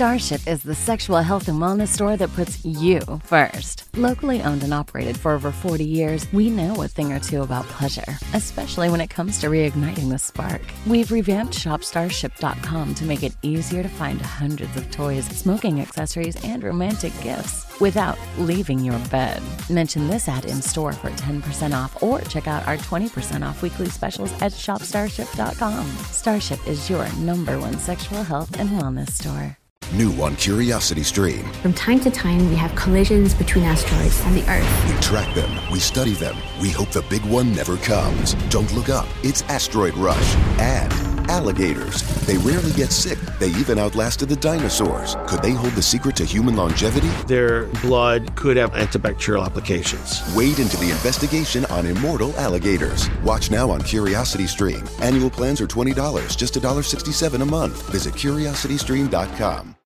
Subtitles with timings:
[0.00, 3.84] Starship is the sexual health and wellness store that puts you first.
[3.98, 7.66] Locally owned and operated for over 40 years, we know a thing or two about
[7.66, 10.62] pleasure, especially when it comes to reigniting the spark.
[10.86, 16.64] We've revamped ShopStarship.com to make it easier to find hundreds of toys, smoking accessories, and
[16.64, 19.42] romantic gifts without leaving your bed.
[19.68, 23.90] Mention this ad in store for 10% off or check out our 20% off weekly
[23.90, 25.86] specials at ShopStarship.com.
[26.10, 29.59] Starship is your number one sexual health and wellness store.
[29.92, 31.44] New on Curiosity Stream.
[31.62, 34.88] From time to time, we have collisions between asteroids and the Earth.
[34.88, 38.34] We track them, we study them, we hope the big one never comes.
[38.50, 40.36] Don't look up, it's Asteroid Rush.
[40.60, 42.02] And alligators.
[42.26, 45.16] They rarely get sick, they even outlasted the dinosaurs.
[45.26, 47.08] Could they hold the secret to human longevity?
[47.26, 50.22] Their blood could have antibacterial applications.
[50.34, 53.08] Wade into the investigation on immortal alligators.
[53.22, 54.84] Watch now on Curiosity Stream.
[55.00, 57.90] Annual plans are $20, just $1.67 a month.
[57.90, 59.76] Visit curiositystream.com.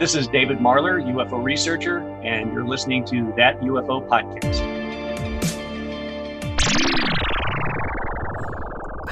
[0.00, 4.79] This is David Marler, UFO researcher, and you're listening to That UFO Podcast.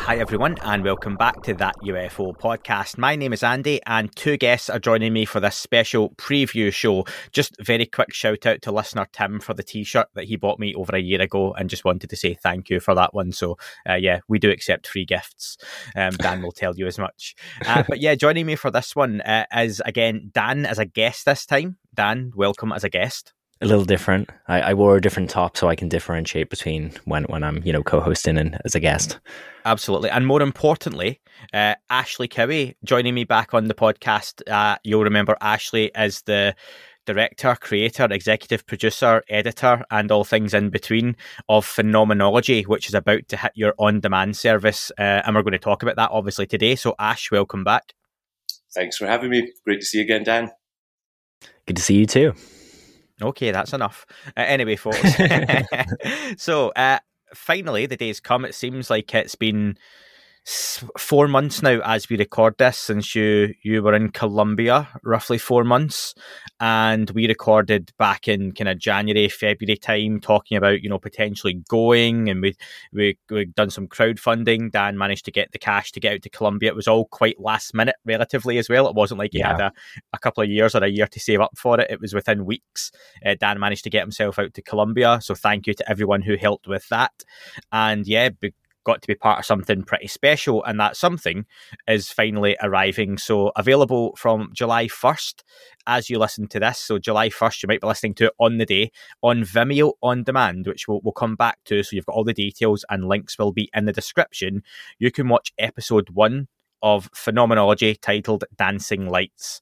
[0.08, 2.96] Hi, everyone, and welcome back to that UFO podcast.
[2.96, 7.04] My name is Andy, and two guests are joining me for this special preview show.
[7.30, 10.58] Just very quick shout out to listener Tim for the t shirt that he bought
[10.58, 13.32] me over a year ago, and just wanted to say thank you for that one.
[13.32, 15.58] So, uh, yeah, we do accept free gifts.
[15.94, 17.34] Um, Dan will tell you as much.
[17.66, 21.26] Uh, but yeah, joining me for this one uh, is again Dan as a guest
[21.26, 21.76] this time.
[21.92, 24.30] Dan, welcome as a guest a little different.
[24.46, 27.72] I, I, wore a different top so I can differentiate between when, when I'm, you
[27.72, 29.18] know, co-hosting and as a guest.
[29.64, 30.10] Absolutely.
[30.10, 31.20] And more importantly,
[31.52, 34.48] uh, Ashley Cowie joining me back on the podcast.
[34.48, 36.54] Uh, you'll remember Ashley as the
[37.04, 41.16] director, creator, executive producer, editor, and all things in between
[41.48, 44.92] of Phenomenology, which is about to hit your on-demand service.
[44.98, 46.76] Uh, and we're going to talk about that obviously today.
[46.76, 47.94] So Ash, welcome back.
[48.74, 49.50] Thanks for having me.
[49.64, 50.50] Great to see you again, Dan.
[51.66, 52.34] Good to see you too.
[53.20, 54.06] Okay, that's enough.
[54.36, 55.00] Uh, anyway, folks.
[56.36, 56.98] so, uh,
[57.34, 58.44] finally, the day's come.
[58.44, 59.76] It seems like it's been
[60.48, 65.62] four months now as we record this since you you were in Colombia, roughly four
[65.62, 66.14] months,
[66.58, 71.54] and we recorded back in kind of January, February time, talking about you know potentially
[71.68, 72.56] going, and we
[72.92, 74.72] we we done some crowdfunding.
[74.72, 76.70] Dan managed to get the cash to get out to Colombia.
[76.70, 78.88] It was all quite last minute, relatively as well.
[78.88, 79.48] It wasn't like he yeah.
[79.48, 79.72] had a,
[80.14, 81.90] a couple of years or a year to save up for it.
[81.90, 82.90] It was within weeks.
[83.24, 86.36] Uh, Dan managed to get himself out to Colombia, so thank you to everyone who
[86.36, 87.12] helped with that.
[87.70, 88.30] And yeah
[88.88, 91.46] got to be part of something pretty special, and that something
[91.86, 93.18] is finally arriving.
[93.18, 95.42] So, available from July 1st
[95.86, 96.78] as you listen to this.
[96.78, 98.90] So, July 1st, you might be listening to it on the day
[99.22, 101.82] on Vimeo on demand, which we'll, we'll come back to.
[101.82, 104.62] So, you've got all the details and links will be in the description.
[104.98, 106.48] You can watch episode one
[106.82, 109.60] of Phenomenology titled Dancing Lights.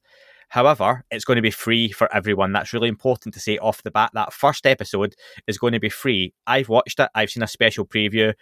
[0.49, 2.53] However, it's going to be free for everyone.
[2.53, 4.11] That's really important to say off the bat.
[4.13, 5.15] That first episode
[5.45, 6.33] is going to be free.
[6.45, 8.33] I've watched it, I've seen a special preview.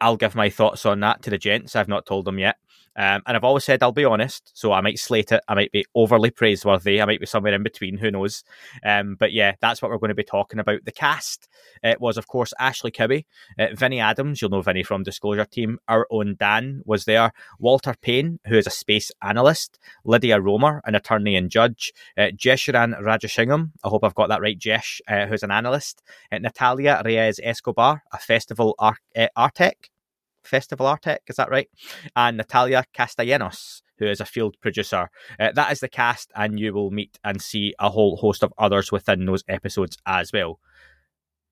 [0.00, 1.76] I'll give my thoughts on that to the gents.
[1.76, 2.56] I've not told them yet.
[2.96, 5.42] Um, and I've always said I'll be honest, so I might slate it.
[5.48, 7.00] I might be overly praiseworthy.
[7.00, 7.98] I might be somewhere in between.
[7.98, 8.42] Who knows?
[8.84, 10.84] Um, but yeah, that's what we're going to be talking about.
[10.84, 11.48] The cast
[11.82, 13.26] it was, of course, Ashley Cowie,
[13.58, 14.40] uh, Vinnie Adams.
[14.40, 15.78] You'll know Vinnie from Disclosure Team.
[15.88, 17.32] Our own Dan was there.
[17.58, 19.78] Walter Payne, who is a space analyst.
[20.04, 21.92] Lydia Romer, an attorney and judge.
[22.16, 23.72] Uh, Jeshuran Rajasingam.
[23.84, 24.58] I hope I've got that right.
[24.58, 26.02] Jesh, uh, who's an analyst.
[26.32, 29.28] Uh, Natalia Reyes Escobar, a festival ar- uh,
[30.46, 31.68] Festival Artec, is that right?
[32.14, 35.10] And Natalia Castellanos, who is a field producer.
[35.38, 38.52] Uh, that is the cast, and you will meet and see a whole host of
[38.58, 40.60] others within those episodes as well.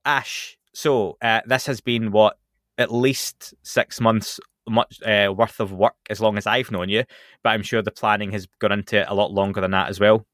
[0.05, 2.37] Ash, so uh, this has been what
[2.77, 7.05] at least six months much uh, worth of work as long as I've known you,
[7.43, 10.01] but I'm sure the planning has gone into it a lot longer than that as
[10.01, 10.27] well.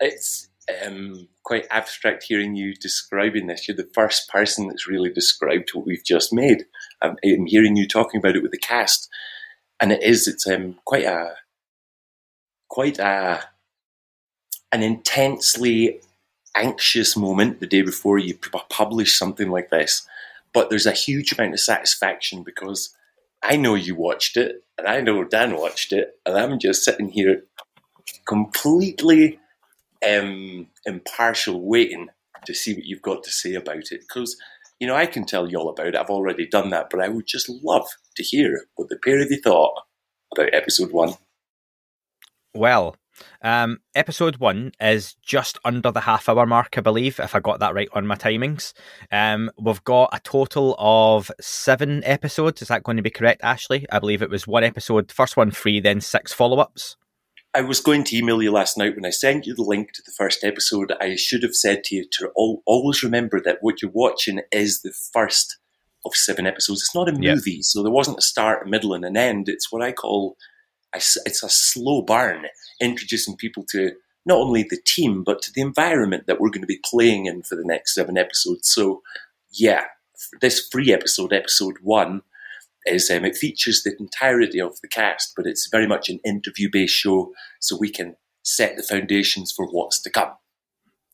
[0.00, 0.48] It's
[0.84, 3.68] um, quite abstract hearing you describing this.
[3.68, 6.64] You're the first person that's really described what we've just made.
[7.02, 9.08] I'm, I'm hearing you talking about it with the cast,
[9.80, 10.28] and it is.
[10.28, 11.34] It's um, quite a
[12.68, 13.44] quite a
[14.72, 16.00] an intensely
[16.56, 18.38] anxious moment the day before you
[18.68, 20.06] publish something like this.
[20.52, 22.94] But there's a huge amount of satisfaction because
[23.42, 27.08] I know you watched it, and I know Dan watched it, and I'm just sitting
[27.08, 27.44] here
[28.26, 29.38] completely
[30.06, 32.08] um, impartial, waiting
[32.44, 34.00] to see what you've got to say about it.
[34.00, 34.36] Because,
[34.80, 35.96] you know, I can tell you all about it.
[35.96, 37.86] I've already done that, but I would just love
[38.16, 39.74] to hear what the pair of you thought
[40.34, 41.14] about episode one.
[42.54, 42.96] Well,
[43.42, 47.60] um, episode one is just under the half hour mark, I believe, if I got
[47.60, 48.72] that right on my timings.
[49.12, 52.62] Um, we've got a total of seven episodes.
[52.62, 53.86] Is that going to be correct, Ashley?
[53.92, 56.96] I believe it was one episode, first one free, then six follow ups.
[57.54, 60.02] I was going to email you last night when I sent you the link to
[60.06, 60.92] the first episode.
[61.00, 64.82] I should have said to you to al- always remember that what you're watching is
[64.82, 65.58] the first
[66.04, 66.82] of seven episodes.
[66.82, 67.34] It's not a Yep.
[67.34, 69.48] movie, so there wasn't a start, a middle, and an end.
[69.48, 70.36] It's what I call
[70.94, 72.46] it's a slow burn,
[72.80, 73.92] introducing people to
[74.26, 77.42] not only the team but to the environment that we're going to be playing in
[77.42, 78.68] for the next seven episodes.
[78.72, 79.02] So,
[79.52, 79.84] yeah,
[80.40, 82.22] this free episode, episode one,
[82.86, 86.94] is um, it features the entirety of the cast, but it's very much an interview-based
[86.94, 90.30] show, so we can set the foundations for what's to come.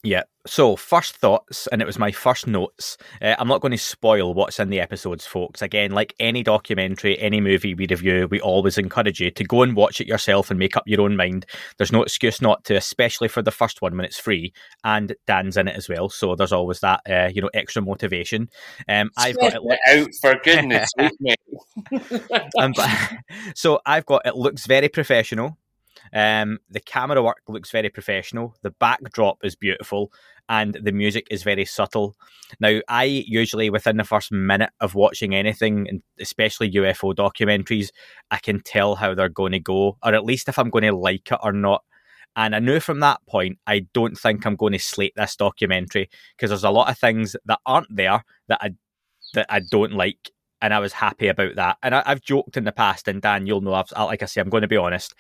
[0.06, 0.22] Yeah.
[0.46, 2.96] So, first thoughts, and it was my first notes.
[3.20, 5.62] Uh, I'm not going to spoil what's in the episodes, folks.
[5.62, 9.74] Again, like any documentary, any movie we review, we always encourage you to go and
[9.74, 11.46] watch it yourself and make up your own mind.
[11.76, 14.52] There's no excuse not to, especially for the first one when it's free,
[14.84, 16.08] and Dan's in it as well.
[16.08, 18.48] So there's always that, uh, you know, extra motivation.
[18.88, 19.60] Um, I've got it.
[19.64, 22.22] It out for goodness sake,
[22.60, 22.72] um,
[23.56, 25.58] so I've got it looks very professional.
[26.12, 28.54] Um, the camera work looks very professional.
[28.62, 30.12] The backdrop is beautiful,
[30.48, 32.16] and the music is very subtle.
[32.60, 37.90] Now, I usually within the first minute of watching anything, and especially UFO documentaries,
[38.30, 40.96] I can tell how they're going to go, or at least if I'm going to
[40.96, 41.82] like it or not.
[42.36, 46.10] And I knew from that point, I don't think I'm going to slate this documentary
[46.36, 48.74] because there's a lot of things that aren't there that I
[49.34, 50.30] that I don't like
[50.60, 51.78] and I was happy about that.
[51.82, 54.40] And I, I've joked in the past, and Dan, you'll know, I've, like I say,
[54.40, 55.14] I'm going to be honest,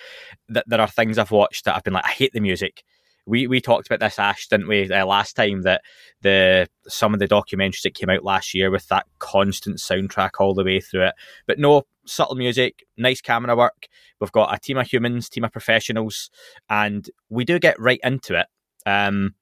[0.48, 2.82] that there are things I've watched that I've been like, I hate the music.
[3.28, 5.62] We we talked about this, Ash, didn't we, uh, last time?
[5.62, 5.82] That
[6.22, 10.54] the some of the documentaries that came out last year with that constant soundtrack all
[10.54, 13.88] the way through it, but no subtle music, nice camera work.
[14.20, 16.30] We've got a team of humans, team of professionals,
[16.70, 18.46] and we do get right into it.
[18.88, 19.34] Um,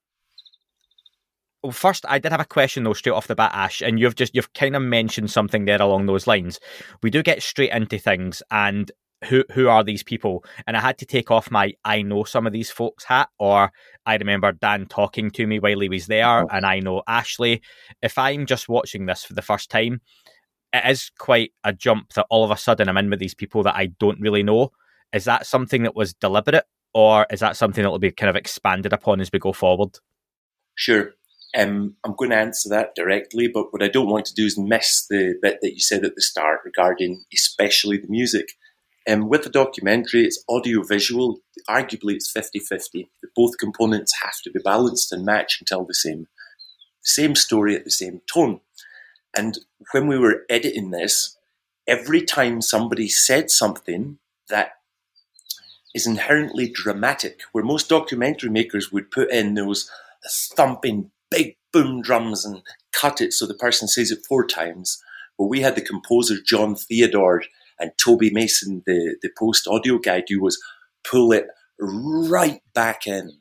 [1.65, 4.17] well, first, I did have a question though, straight off the bat, Ash, and you've
[4.17, 6.61] just you've kind of mentioned something there along those lines.
[7.03, 8.93] We do get straight into things, and
[9.25, 10.45] who who are these people?
[10.67, 13.73] And I had to take off my I know some of these folks hat, or
[14.05, 16.49] I remember Dan talking to me while he was there, uh-huh.
[16.53, 17.63] and I know Ashley.
[18.03, 20.03] If I'm just watching this for the first time,
[20.75, 23.63] it is quite a jump that all of a sudden I'm in with these people
[23.63, 24.71] that I don't really know.
[25.15, 28.37] Is that something that was deliberate, or is that something that will be kind of
[28.37, 29.99] expanded upon as we go forward?
[30.75, 31.15] Sure.
[31.57, 34.59] Um, I'm going to answer that directly, but what I don't want to do is
[34.59, 38.53] miss the bit that you said at the start regarding especially the music.
[39.09, 41.41] Um, with the documentary, it's audio visual.
[41.69, 43.11] Arguably, it's 50 50.
[43.37, 46.27] Both components have to be balanced and match and tell the same,
[47.03, 48.61] same story at the same tone.
[49.37, 49.59] And
[49.93, 51.37] when we were editing this,
[51.87, 54.19] every time somebody said something
[54.49, 54.73] that
[55.95, 59.91] is inherently dramatic, where most documentary makers would put in those
[60.57, 65.03] thumping big boom drums and cut it so the person says it four times.
[65.39, 67.43] But we had the composer John Theodore
[67.81, 70.63] and Toby Mason, the, the post audio guy, do was
[71.09, 71.47] pull it
[71.79, 73.33] right back in.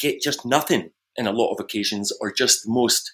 [0.00, 3.12] Get just nothing in a lot of occasions, or just most,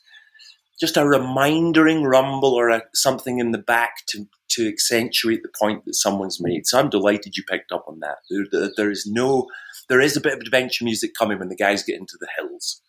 [0.80, 5.84] just a remindering rumble or a, something in the back to, to accentuate the point
[5.84, 6.66] that someone's made.
[6.66, 8.16] So I'm delighted you picked up on that.
[8.30, 9.46] There, there, there is no,
[9.88, 12.80] there is a bit of adventure music coming when the guys get into the hills.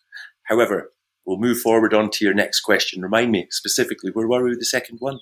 [0.44, 0.92] However,
[1.26, 3.02] we'll move forward on to your next question.
[3.02, 5.18] Remind me specifically, where were we with the second one?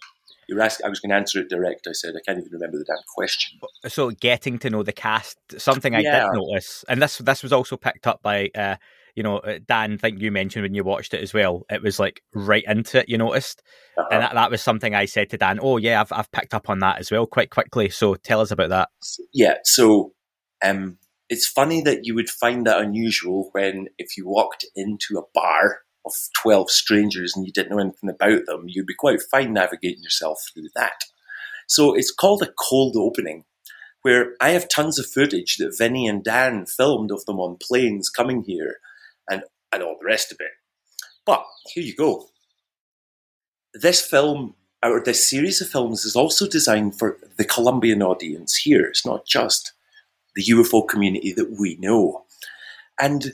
[0.49, 1.87] You were asking, I was going to answer it direct.
[1.89, 3.59] I said, I can't even remember the damn question.
[3.89, 6.29] so getting to know the cast something i Yeah.
[6.31, 8.77] did notice and this this was also picked up by uh
[9.15, 11.83] you know uh, dan I think you mentioned when you watched it as well it
[11.83, 13.63] was like right into it you noticed
[13.97, 14.09] Uh-huh.
[14.11, 16.69] and that, that was something i said to dan oh yeah I've, I've picked up
[16.69, 18.89] on that as well quite quickly so tell us about that
[19.33, 20.13] Yeah, so
[20.65, 20.99] um,
[21.31, 25.81] it's funny that you would find that unusual when if you walked into a bar
[26.07, 30.03] of 12 strangers and you didn't know anything about them, you'd be quite fine navigating
[30.03, 31.05] yourself through that.
[31.67, 33.45] So it's called a cold opening,
[34.03, 38.11] where I have tons of footage that Vinny and Dan filmed of them on planes
[38.11, 38.77] coming here
[39.31, 39.43] and,
[39.73, 40.53] and all the rest of it.
[41.25, 42.29] But here you go.
[43.73, 48.85] This film, or this series of films, is also designed for the Colombian audience here.
[48.85, 49.73] It's not just
[50.37, 52.25] the UFO community that we know.
[53.01, 53.33] And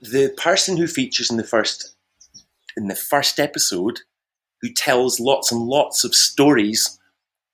[0.00, 1.94] the person who features in the first
[2.76, 4.00] in the first episode,
[4.60, 6.98] who tells lots and lots of stories,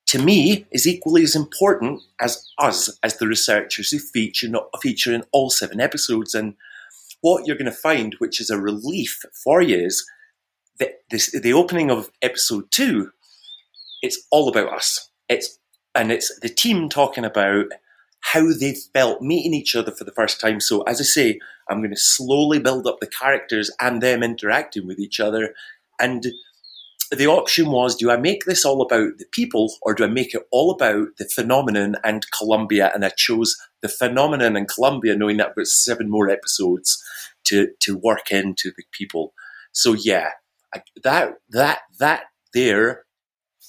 [0.06, 4.48] to me is equally as important as us, as the researchers who feature
[4.80, 6.34] feature in all seven episodes.
[6.34, 6.54] And
[7.22, 10.06] what you're going to find, which is a relief for you, is
[10.78, 13.10] that this the opening of episode two.
[14.02, 15.10] It's all about us.
[15.28, 15.58] It's
[15.94, 17.66] and it's the team talking about
[18.32, 20.58] how they felt meeting each other for the first time.
[20.60, 24.86] So, as I say, I'm going to slowly build up the characters and them interacting
[24.86, 25.54] with each other.
[26.00, 26.26] And
[27.16, 30.34] the option was do I make this all about the people or do I make
[30.34, 32.90] it all about the phenomenon and Colombia?
[32.92, 37.00] And I chose the phenomenon and Colombia, knowing that about seven more episodes
[37.44, 39.34] to, to work into the people.
[39.70, 40.30] So yeah,
[40.74, 43.04] I, that, that, that there,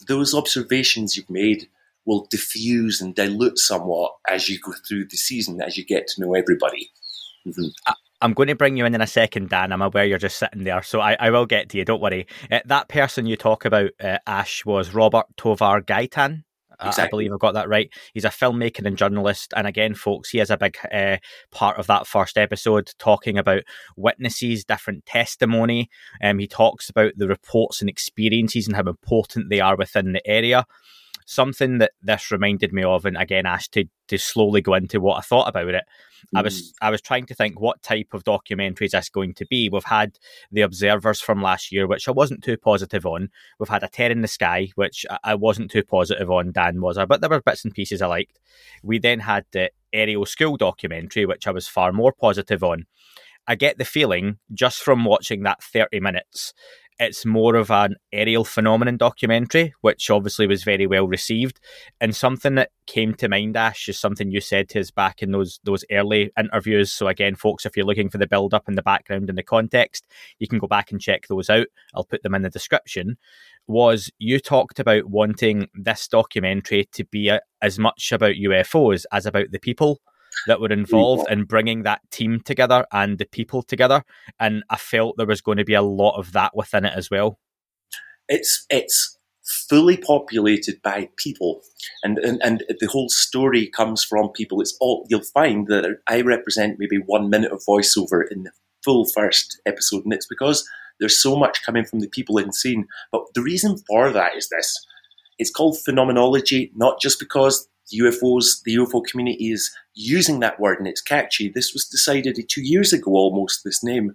[0.07, 1.69] those observations you've made
[2.07, 6.21] will diffuse and dilute somewhat as you go through the season, as you get to
[6.21, 6.89] know everybody.
[7.45, 7.91] Mm-hmm.
[8.21, 9.71] I'm going to bring you in in a second, Dan.
[9.71, 11.85] I'm aware you're just sitting there, so I, I will get to you.
[11.85, 12.25] Don't worry.
[12.51, 16.43] Uh, that person you talk about, uh, Ash, was Robert Tovar Gaitan.
[16.79, 17.03] Exactly.
[17.03, 17.89] I believe I've got that right.
[18.13, 19.51] He's a filmmaker and journalist.
[19.55, 21.17] And again, folks, he is a big uh,
[21.51, 23.63] part of that first episode talking about
[23.95, 25.89] witnesses, different testimony.
[26.21, 30.27] Um, he talks about the reports and experiences and how important they are within the
[30.27, 30.65] area
[31.27, 35.17] something that this reminded me of, and again, asked to to slowly go into what
[35.17, 35.83] I thought about it.
[36.33, 36.39] Mm.
[36.39, 36.73] I was mm.
[36.81, 39.69] I was trying to think what type of documentary is this going to be.
[39.69, 40.17] We've had
[40.51, 43.29] the Observers from last year, which I wasn't too positive on.
[43.59, 46.53] We've had a Tear in the Sky, which I wasn't too positive on.
[46.53, 48.39] Dan was I, but there were bits and pieces I liked.
[48.81, 52.85] We then had the Ariel School documentary, which I was far more positive on.
[53.49, 56.53] I get the feeling just from watching that 30 minutes
[56.99, 61.59] it's more of an Ariel Phenomenon documentary, which obviously was very well received.
[62.01, 65.31] And something that came to mind, Ash, is something you said to us back in
[65.31, 66.91] those those early interviews.
[66.91, 69.43] So again, folks, if you're looking for the build up and the background and the
[69.43, 70.07] context,
[70.39, 71.67] you can go back and check those out.
[71.93, 73.17] I'll put them in the description.
[73.67, 79.25] Was you talked about wanting this documentary to be a, as much about UFOs as
[79.25, 80.01] about the people
[80.45, 84.03] that were involved in bringing that team together and the people together.
[84.39, 87.09] And I felt there was going to be a lot of that within it as
[87.09, 87.39] well.
[88.29, 89.17] It's it's
[89.69, 91.61] fully populated by people,
[92.03, 94.61] and and, and the whole story comes from people.
[94.61, 98.51] It's all you'll find that I represent maybe one minute of voiceover in the
[98.83, 100.67] full first episode, and it's because
[100.99, 102.87] there's so much coming from the people in scene.
[103.11, 104.85] But the reason for that is this:
[105.39, 110.87] it's called phenomenology, not just because UFOs, the UFO community is using that word and
[110.87, 111.49] it's catchy.
[111.49, 114.13] This was decided two years ago almost, this name.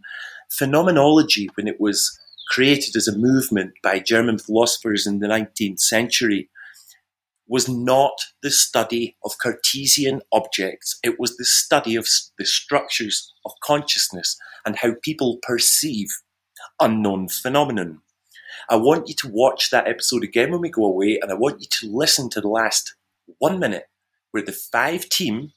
[0.51, 2.19] Phenomenology, when it was
[2.51, 6.51] created as a movement by German philosophers in the 19th century,
[7.49, 8.13] was not
[8.43, 10.99] the study of Cartesian objects.
[11.03, 12.07] It was the study of
[12.39, 16.09] the structures of consciousness and how people perceive
[16.81, 18.01] unknown phenomenon.
[18.71, 21.61] I want you to watch that episode again when we go away, and I want
[21.61, 22.95] you to listen to the last
[23.39, 23.87] one minute
[24.31, 25.53] where the five team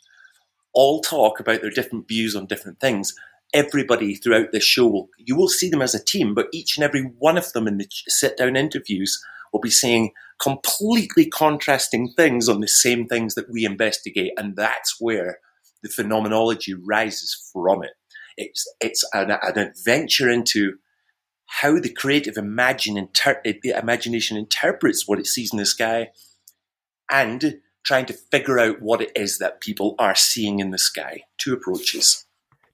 [0.74, 3.14] all talk about their different views on different things.
[3.54, 6.84] Everybody throughout this show will you will see them as a team, but each and
[6.84, 12.50] every one of them in the sit down interviews will be saying completely contrasting things
[12.50, 15.40] on the same things that we investigate, and that's where
[15.82, 17.92] the phenomenology rises from it.
[18.36, 20.74] It's it's an, an adventure into
[21.46, 26.10] how the creative imagine inter- imagination interprets what it sees in the sky,
[27.10, 31.22] and trying to figure out what it is that people are seeing in the sky.
[31.38, 32.26] Two approaches.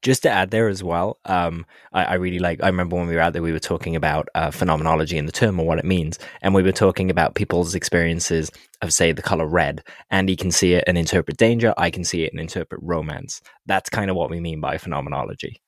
[0.01, 2.63] Just to add there as well, um, I, I, really like.
[2.63, 5.31] I remember when we were out there, we were talking about uh, phenomenology and the
[5.31, 8.49] term or what it means, and we were talking about people's experiences
[8.81, 9.83] of, say, the color red.
[10.09, 11.75] Andy can see it and interpret danger.
[11.77, 13.43] I can see it and interpret romance.
[13.67, 15.61] That's kind of what we mean by phenomenology.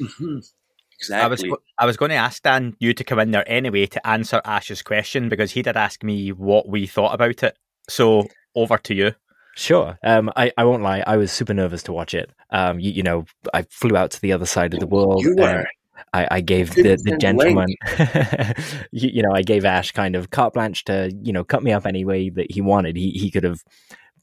[0.00, 0.38] Mm-hmm.
[1.00, 1.24] Exactly.
[1.24, 4.06] I was I was going to ask Dan you to come in there anyway to
[4.06, 7.56] answer Ash's question because he did ask me what we thought about it.
[7.90, 9.12] So over to you.
[9.56, 9.98] Sure.
[10.04, 11.02] Um, I, I won't lie.
[11.06, 12.30] I was super nervous to watch it.
[12.50, 15.22] Um, you, you know, I flew out to the other side of the world.
[15.22, 15.66] You were.
[16.12, 17.68] I, I, gave the, the gentleman,
[18.90, 21.72] you, you, know, I gave Ash kind of carte blanche to, you know, cut me
[21.72, 22.96] up any way that he wanted.
[22.96, 23.62] He he could have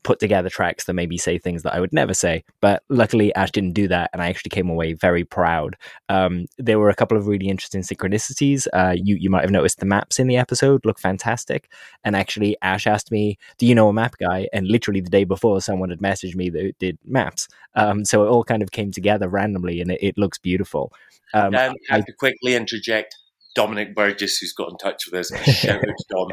[0.03, 2.43] put together tracks that maybe say things that I would never say.
[2.61, 5.75] But luckily, Ash didn't do that, and I actually came away very proud.
[6.09, 8.67] Um, there were a couple of really interesting synchronicities.
[8.73, 11.69] Uh, you you might have noticed the maps in the episode look fantastic.
[12.03, 15.23] And actually, Ash asked me, "Do you know a map guy?" And literally the day
[15.23, 17.47] before, someone had messaged me that did maps.
[17.75, 20.91] Um, so it all kind of came together randomly, and it, it looks beautiful.
[21.33, 23.15] Um, I have to quickly interject.
[23.55, 26.27] Dominic Burgess, who's got in touch with us, shout out to Dom.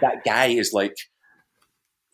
[0.00, 0.96] That guy is like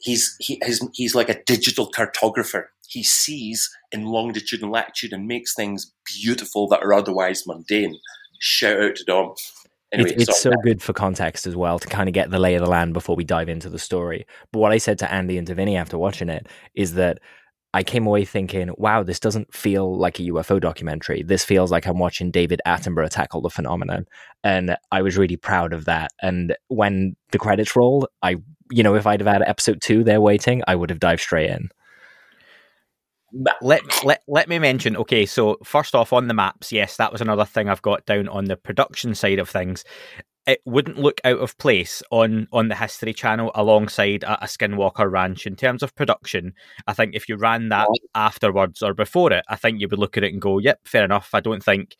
[0.02, 2.64] he's he, his, he's like a digital cartographer.
[2.86, 7.98] He sees in longitude and latitude and makes things beautiful that are otherwise mundane.
[8.38, 9.34] Shout out to Dom.
[9.92, 12.54] Anyway, it's, it's so good for context as well to kind of get the lay
[12.54, 14.26] of the land before we dive into the story.
[14.50, 17.18] But what I said to Andy and to Vinny after watching it is that
[17.74, 21.22] I came away thinking, wow, this doesn't feel like a UFO documentary.
[21.22, 24.06] This feels like I'm watching David Attenborough tackle the phenomenon.
[24.44, 26.10] And I was really proud of that.
[26.20, 28.36] And when the credits rolled, I,
[28.72, 31.50] you know, if I'd have had episode two there waiting, I would have dived straight
[31.50, 31.70] in.
[33.62, 37.22] Let, let let me mention okay so first off on the maps yes that was
[37.22, 39.86] another thing i've got down on the production side of things
[40.46, 45.10] it wouldn't look out of place on on the History Channel alongside a, a, Skinwalker
[45.10, 46.54] Ranch in terms of production.
[46.86, 50.16] I think if you ran that afterwards or before it, I think you would look
[50.16, 51.96] at it and go, "Yep, fair enough." I don't think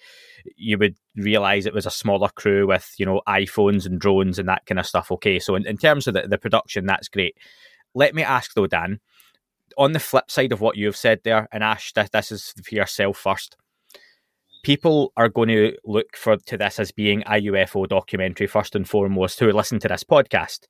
[0.57, 4.49] you would realize it was a smaller crew with you know iPhones and drones and
[4.49, 5.13] that kind of stuff.
[5.13, 7.37] Okay, so in, in terms of the, the production, that's great.
[7.95, 9.01] Let me ask though, Dan.
[9.79, 12.75] On the flip side of what you've said there, and Ash, this, this is for
[12.75, 13.57] yourself first
[14.63, 18.89] people are going to look for to this as being a UFO documentary first and
[18.89, 20.67] foremost who listen to this podcast,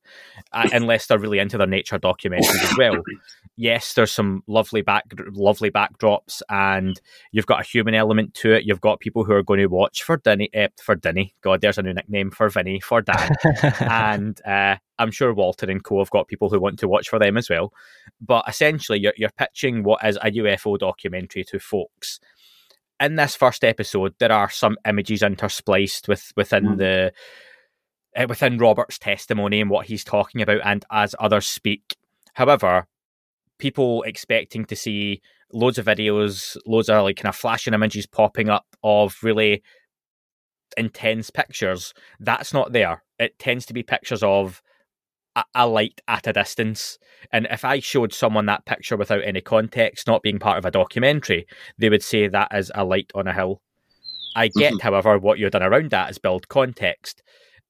[0.52, 2.96] uh, unless they're really into their nature documentaries as well.
[3.54, 6.99] Yes, there's some lovely back lovely backdrops, and
[7.32, 8.64] you've got a human element to it.
[8.64, 11.34] You've got people who are going to watch for Dinny, uh, for Dinny.
[11.42, 13.37] God, there's a new nickname for Vinny for Dan,
[13.80, 17.18] and uh, I'm sure Walter and Co have got people who want to watch for
[17.18, 17.75] them as well.
[18.22, 22.20] But essentially, you're, you're pitching what is a UFO documentary to folks
[23.02, 26.78] in this first episode, there are some images interspliced with within mm.
[26.78, 27.12] the
[28.16, 31.97] uh, within Robert's testimony and what he's talking about, and as others speak.
[32.35, 32.87] However,
[33.59, 35.21] people expecting to see
[35.52, 39.62] loads of videos, loads of like kind of flashing images popping up of really
[40.76, 41.92] intense pictures.
[42.21, 43.02] That's not there.
[43.18, 44.62] It tends to be pictures of
[45.54, 46.98] a, light at a distance.
[47.32, 50.70] And if I showed someone that picture without any context, not being part of a
[50.70, 51.46] documentary,
[51.78, 53.62] they would say that is a light on a hill.
[54.34, 54.82] I get, mm-hmm.
[54.82, 57.22] however, what you've done around that is build context.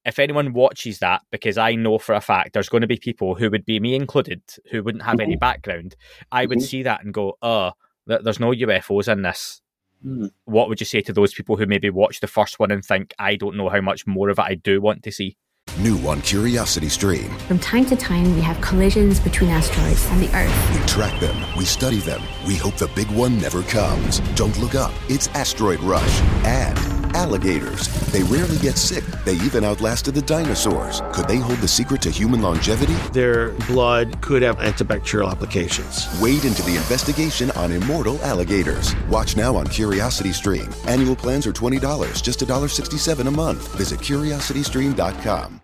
[0.04, 3.34] If anyone watches that, because I know for a fact there's going to be people
[3.34, 5.22] who would be me included, who wouldn't have mm-hmm.
[5.22, 5.96] any background,
[6.30, 6.64] I would mm-hmm.
[6.64, 7.72] see that and go, oh,
[8.06, 9.60] there's no UFOs in this.
[10.04, 10.30] Mm.
[10.44, 13.14] What would you say to those people who maybe watch the first one and think,
[13.18, 15.36] I don't know how much more of it I do want to see?
[15.78, 17.30] New on Curiosity Stream.
[17.48, 20.80] From time to time, we have collisions between asteroids and the Earth.
[20.80, 24.20] We track them, we study them, we hope the big one never comes.
[24.34, 26.20] Don't look up, it's Asteroid Rush.
[26.44, 26.78] And
[27.14, 27.88] alligators.
[28.12, 31.02] They rarely get sick, they even outlasted the dinosaurs.
[31.12, 32.94] Could they hold the secret to human longevity?
[33.12, 36.08] Their blood could have antibacterial applications.
[36.20, 38.94] Wade into the investigation on immortal alligators.
[39.08, 40.68] Watch now on Curiosity Stream.
[40.86, 43.74] Annual plans are $20, just $1.67 a month.
[43.76, 45.61] Visit curiositystream.com.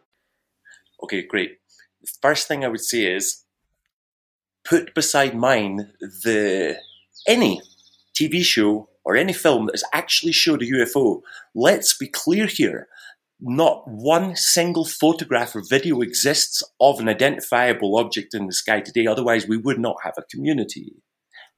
[1.02, 1.58] Okay, great.
[2.00, 3.44] The first thing I would say is
[4.64, 6.78] put beside mine the
[7.26, 7.60] any
[8.14, 11.22] TV show or any film that has actually showed a UFO.
[11.54, 12.88] Let's be clear here.
[13.40, 19.06] Not one single photograph or video exists of an identifiable object in the sky today,
[19.06, 20.96] otherwise, we would not have a community.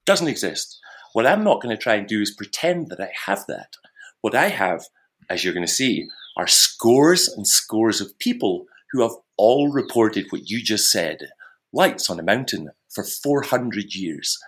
[0.04, 0.78] Doesn't exist.
[1.12, 3.74] What I'm not going to try and do is pretend that I have that.
[4.20, 4.84] What I have,
[5.28, 10.26] as you're going to see, are scores and scores of people who have all reported
[10.28, 11.30] what you just said
[11.72, 14.38] lights on a mountain for 400 years.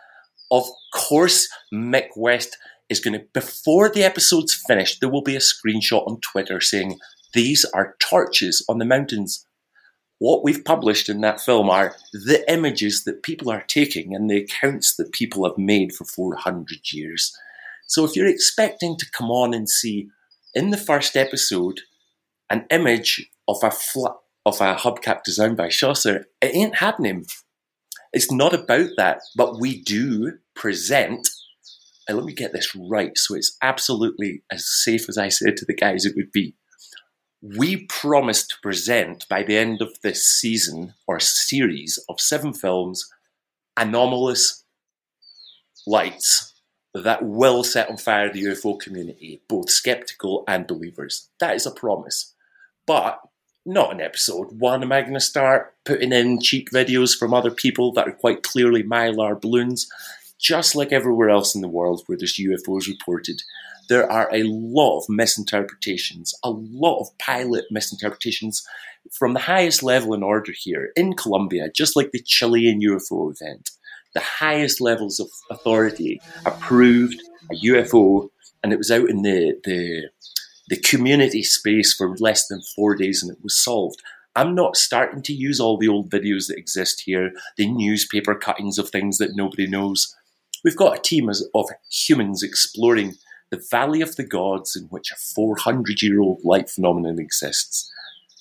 [0.51, 2.59] Of course, Mick West
[2.91, 6.99] is going to, before the episode's finished, there will be a screenshot on Twitter saying,
[7.33, 9.47] These are torches on the mountains.
[10.19, 14.43] What we've published in that film are the images that people are taking and the
[14.43, 17.35] accounts that people have made for 400 years.
[17.87, 20.11] So if you're expecting to come on and see
[20.53, 21.81] in the first episode
[22.51, 27.27] an image of a flat of our hubcap designed by Chaucer, it ain't happening.
[28.13, 31.29] It's not about that, but we do present.
[32.09, 35.65] And let me get this right so it's absolutely as safe as I said to
[35.65, 36.57] the guys it would be.
[37.41, 43.09] We promise to present by the end of this season or series of seven films
[43.77, 44.65] anomalous
[45.87, 46.53] lights
[46.95, 51.31] that will set on fire the UFO community, both skeptical and believers.
[51.41, 52.35] That is a promise.
[52.87, 53.19] But
[53.65, 54.83] not an episode one.
[54.83, 58.43] Am I going to start putting in cheap videos from other people that are quite
[58.43, 59.89] clearly mylar balloons?
[60.39, 63.43] Just like everywhere else in the world where there's UFOs reported,
[63.89, 68.67] there are a lot of misinterpretations, a lot of pilot misinterpretations
[69.13, 73.71] from the highest level in order here in Colombia, just like the Chilean UFO event.
[74.15, 77.21] The highest levels of authority approved
[77.51, 78.29] a UFO,
[78.63, 80.09] and it was out in the, the
[80.73, 84.03] the community space for less than four days and it was solved.
[84.35, 88.79] I'm not starting to use all the old videos that exist here, the newspaper cuttings
[88.79, 90.17] of things that nobody knows.
[90.65, 93.17] We've got a team of humans exploring
[93.51, 97.93] the Valley of the Gods in which a 400 year old light phenomenon exists.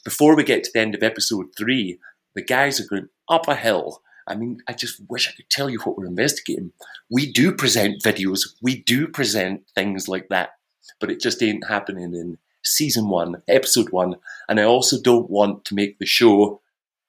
[0.05, 1.99] Before we get to the end of episode three,
[2.33, 4.03] the guys are going up a hill.
[4.25, 6.71] I mean, I just wish I could tell you what we're investigating.
[7.09, 10.51] We do present videos, we do present things like that
[10.99, 14.15] but it just ain't happening in season one, episode one.
[14.47, 16.61] And I also don't want to make the show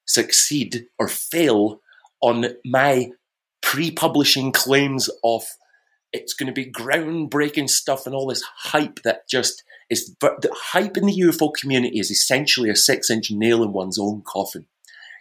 [0.05, 1.79] succeed or fail
[2.21, 3.11] on my
[3.61, 5.43] pre publishing claims of
[6.11, 10.95] it's going to be groundbreaking stuff and all this hype that just is the hype
[10.95, 14.67] in the UFO community is essentially a six inch nail in one's own coffin.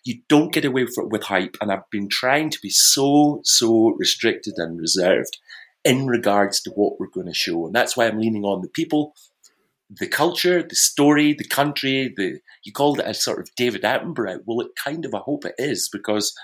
[0.04, 3.40] You don't get away with it with hype, and I've been trying to be so,
[3.44, 5.38] so restricted and reserved
[5.84, 7.66] in regards to what we're going to show.
[7.66, 9.14] And that's why I'm leaning on the people,
[9.90, 14.40] the culture, the story, the country, the you called it a sort of David Attenborough.
[14.46, 16.34] Well, it kind of I hope it is because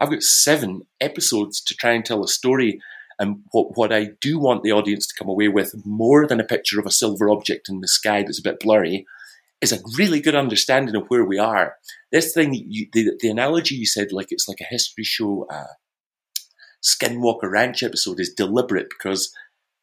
[0.00, 2.80] I've got seven episodes to try and tell a story
[3.18, 6.44] and what, what I do want the audience to come away with more than a
[6.44, 9.06] picture of a silver object in the sky that's a bit blurry
[9.60, 11.76] is a really good understanding of where we are.
[12.12, 15.64] This thing, you, the, the analogy you said, like it's like a history show, uh,
[16.84, 19.32] Skinwalker Ranch episode is deliberate because,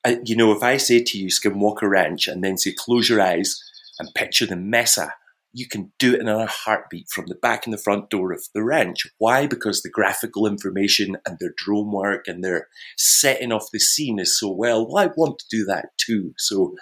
[0.05, 3.21] uh, you know, if I say to you Skinwalker Ranch and then say close your
[3.21, 3.61] eyes
[3.99, 5.13] and picture the mesa
[5.53, 8.47] you can do it in a heartbeat from the back and the front door of
[8.53, 9.05] the ranch.
[9.17, 9.47] Why?
[9.47, 14.39] Because the graphical information and their drone work and their setting off the scene is
[14.39, 14.87] so well.
[14.87, 16.33] Well, I want to do that too.
[16.37, 16.75] So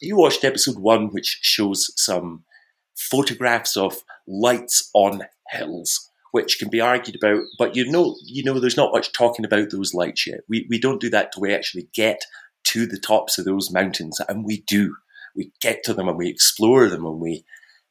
[0.00, 2.44] you watched episode one, which shows some
[2.96, 8.58] photographs of lights on hills, which can be argued about, but you know, you know,
[8.58, 10.40] there's not much talking about those lights yet.
[10.48, 12.20] We, we don't do that till we actually get
[12.64, 14.96] to the tops of those mountains, and we do.
[15.34, 17.44] We get to them and we explore them and we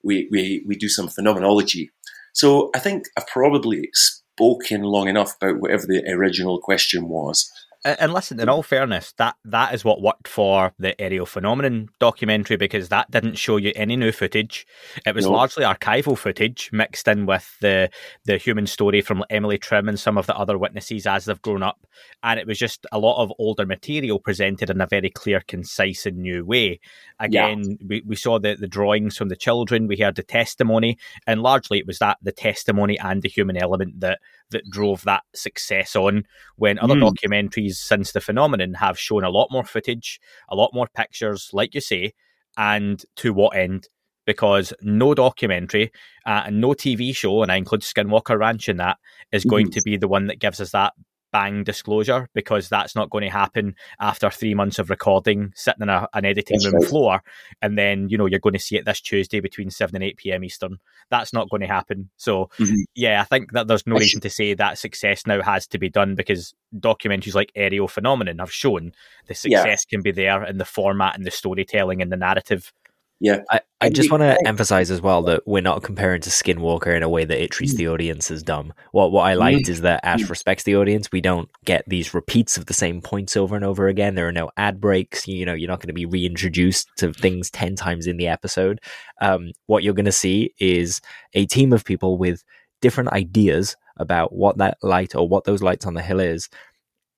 [0.03, 1.91] we, we, we do some phenomenology.
[2.33, 7.51] So I think I've probably spoken long enough about whatever the original question was.
[7.87, 11.87] Uh, and listen, in all fairness, that that is what worked for the Ariel Phenomenon
[11.99, 14.67] documentary because that didn't show you any new footage.
[15.05, 15.31] It was no.
[15.31, 17.89] largely archival footage mixed in with the
[18.25, 21.63] the human story from Emily Trim and some of the other witnesses as they've grown
[21.63, 21.87] up,
[22.23, 26.05] and it was just a lot of older material presented in a very clear, concise,
[26.05, 26.81] and new way.
[27.21, 27.75] Again, yeah.
[27.87, 31.79] we, we saw the the drawings from the children, we heard the testimony, and largely
[31.79, 34.19] it was that the testimony and the human element that
[34.51, 36.23] that drove that success on.
[36.55, 37.11] When other mm.
[37.11, 41.73] documentaries since the phenomenon have shown a lot more footage, a lot more pictures, like
[41.73, 42.13] you say,
[42.57, 43.87] and to what end?
[44.25, 45.91] Because no documentary
[46.25, 48.97] uh, and no TV show, and I include Skinwalker Ranch in that,
[49.31, 49.73] is going mm.
[49.73, 50.93] to be the one that gives us that
[51.31, 55.89] bang disclosure because that's not going to happen after three months of recording, sitting in
[55.89, 56.89] a, an editing that's room right.
[56.89, 57.23] floor,
[57.61, 60.17] and then you know you're going to see it this Tuesday between seven and eight
[60.17, 60.43] p.m.
[60.43, 60.77] Eastern.
[61.09, 62.09] That's not going to happen.
[62.17, 62.75] So mm-hmm.
[62.95, 65.79] yeah, I think that there's no that's reason to say that success now has to
[65.79, 68.91] be done because documentaries like Ariel Phenomenon have shown
[69.27, 69.89] the success yeah.
[69.89, 72.73] can be there in the format and the storytelling and the narrative
[73.19, 73.41] yeah.
[73.49, 77.03] I, I just want to emphasize as well that we're not comparing to Skinwalker in
[77.03, 77.77] a way that it treats mm.
[77.77, 78.73] the audience as dumb.
[78.91, 79.69] What what I liked mm.
[79.69, 80.29] is that Ash mm.
[80.29, 81.11] respects the audience.
[81.11, 84.15] We don't get these repeats of the same points over and over again.
[84.15, 85.27] There are no ad breaks.
[85.27, 88.79] You know, you're not going to be reintroduced to things 10 times in the episode.
[89.21, 91.01] Um, what you're going to see is
[91.33, 92.43] a team of people with
[92.81, 96.49] different ideas about what that light or what those lights on the hill is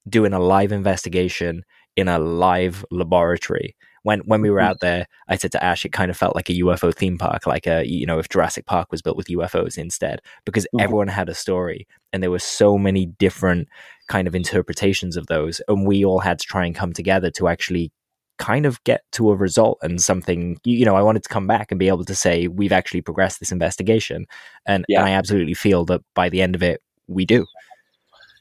[0.08, 1.64] doing a live investigation
[1.96, 4.70] in a live laboratory when when we were mm-hmm.
[4.70, 7.46] out there, I said to Ash, it kind of felt like a UFO theme park,
[7.46, 10.82] like a you know if Jurassic Park was built with UFOs instead, because mm-hmm.
[10.82, 13.68] everyone had a story, and there were so many different
[14.08, 17.48] kind of interpretations of those, and we all had to try and come together to
[17.48, 17.92] actually
[18.40, 21.72] kind of get to a result and something you know i wanted to come back
[21.72, 24.26] and be able to say we've actually progressed this investigation
[24.66, 25.00] and, yeah.
[25.00, 27.46] and i absolutely feel that by the end of it we do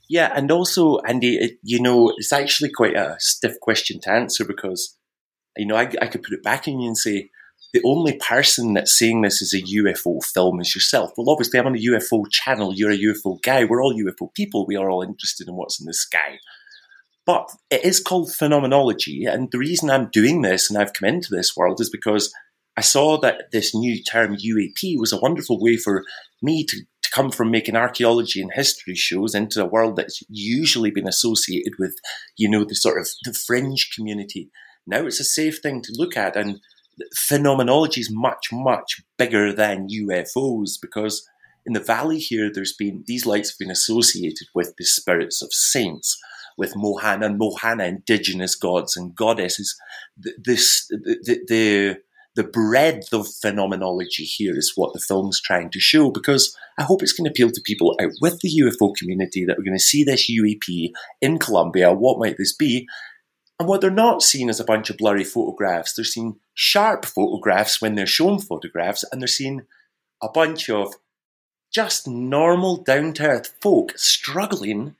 [0.08, 4.44] yeah and also andy it, you know it's actually quite a stiff question to answer
[4.44, 4.96] because
[5.56, 7.30] you know, I, I could put it back in you and say,
[7.72, 11.12] the only person that's saying this is a UFO film is yourself.
[11.16, 12.72] Well, obviously, I'm on a UFO channel.
[12.74, 13.64] You're a UFO guy.
[13.64, 14.66] We're all UFO people.
[14.66, 16.38] We are all interested in what's in the sky.
[17.26, 19.26] But it is called phenomenology.
[19.26, 22.32] And the reason I'm doing this and I've come into this world is because
[22.78, 26.04] I saw that this new term UAP was a wonderful way for
[26.40, 30.90] me to, to come from making archaeology and history shows into a world that's usually
[30.90, 31.96] been associated with,
[32.38, 34.48] you know, the sort of the fringe community
[34.88, 36.60] now it's a safe thing to look at, and
[37.14, 41.28] phenomenology is much, much bigger than UFOs because
[41.66, 45.52] in the valley here, there's been these lights have been associated with the spirits of
[45.52, 46.18] saints,
[46.56, 49.78] with Mohana and Mohana indigenous gods and goddesses.
[50.16, 51.98] This the, the
[52.38, 57.02] the breadth of phenomenology here is what the film's trying to show because I hope
[57.02, 59.82] it's going to appeal to people out with the UFO community that are going to
[59.82, 61.92] see this UAP in Colombia.
[61.92, 62.86] What might this be?
[63.58, 65.92] And what they're not seeing is a bunch of blurry photographs.
[65.92, 69.62] They're seeing sharp photographs when they're shown photographs, and they're seeing
[70.22, 70.94] a bunch of
[71.72, 74.94] just normal, down to earth folk struggling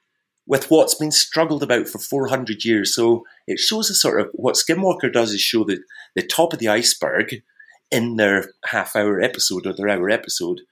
[0.47, 2.94] with what's been struggled about for 400 years.
[2.94, 5.79] So it shows a sort of what Skinwalker does is show the,
[6.16, 7.42] the top of the iceberg
[7.90, 10.62] in their half hour episode or their hour episode.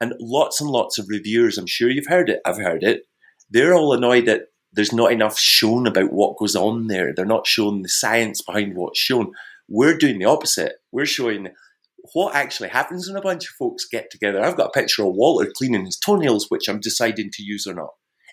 [0.00, 3.02] And lots and lots of reviewers, I'm sure you've heard it, I've heard it,
[3.50, 7.12] they're all annoyed that there's not enough shown about what goes on there.
[7.14, 9.32] They're not showing the science behind what's shown.
[9.68, 10.74] We're doing the opposite.
[10.92, 11.48] We're showing
[12.12, 14.42] what actually happens when a bunch of folks get together.
[14.42, 17.74] I've got a picture of Walter cleaning his toenails, which I'm deciding to use or
[17.74, 17.90] not.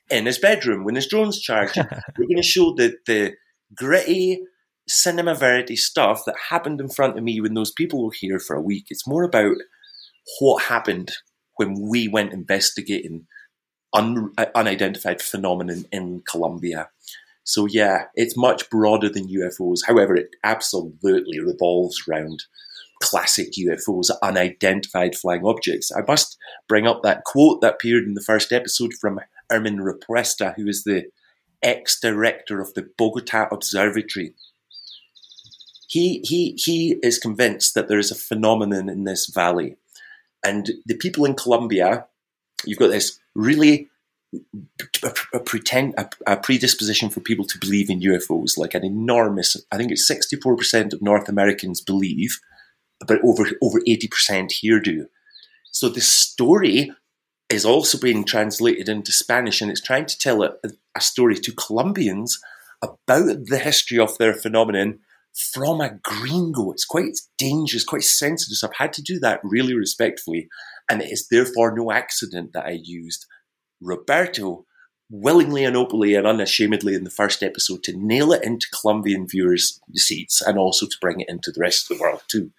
[0.10, 1.86] In his bedroom, when his drone's charging,
[2.18, 3.34] we're going to show the, the
[3.74, 4.42] gritty
[4.90, 8.56] cinéma vérité stuff that happened in front of me when those people were here for
[8.56, 8.88] a week.
[8.90, 9.56] It's more about
[10.40, 11.12] what happened
[11.56, 13.28] when we went investigating
[13.94, 16.90] un- uh, unidentified phenomenon in Colombia.
[17.44, 19.86] So yeah, it's much broader than UFOs.
[19.88, 22.44] However, it absolutely revolves around
[23.02, 25.92] classic UFOs, unidentified flying objects.
[25.92, 30.56] I must bring up that quote that appeared in the first episode from Herman Repuesta,
[30.56, 31.06] who is the
[31.64, 34.34] ex-director of the Bogota Observatory.
[35.88, 39.76] He, he, he is convinced that there is a phenomenon in this valley.
[40.44, 42.06] And the people in Colombia,
[42.66, 43.90] you've got this really
[45.34, 49.58] a, pretend a, a, predisposition for people to believe in UFOs, like an enormous.
[49.72, 52.40] I think it's sixty four percent of North Americans believe,
[53.06, 55.08] but over over eighty percent here do.
[55.72, 56.92] So the story
[57.50, 60.54] is also being translated into Spanish, and it's trying to tell a,
[60.96, 62.40] a story to Colombians
[62.82, 65.00] about the history of their phenomenon
[65.34, 66.72] from a gringo.
[66.72, 68.58] It's quite dangerous, quite sensitive.
[68.58, 70.48] So I've had to do that really respectfully,
[70.90, 73.26] and it is therefore no accident that I used
[73.82, 74.66] Roberto
[75.10, 79.80] willingly and openly and unashamedly in the first episode to nail it into Colombian viewers'
[79.96, 82.52] seats and also to bring it into the rest of the world too.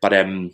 [0.00, 0.52] But um,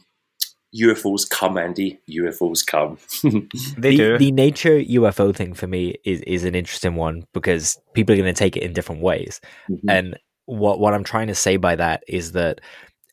[0.76, 2.00] UFOs come, Andy.
[2.10, 2.98] UFOs come.
[3.78, 4.18] they the, do.
[4.18, 8.32] The nature UFO thing for me is, is an interesting one because people are going
[8.32, 9.40] to take it in different ways.
[9.70, 9.88] Mm-hmm.
[9.88, 12.62] And what what I'm trying to say by that is that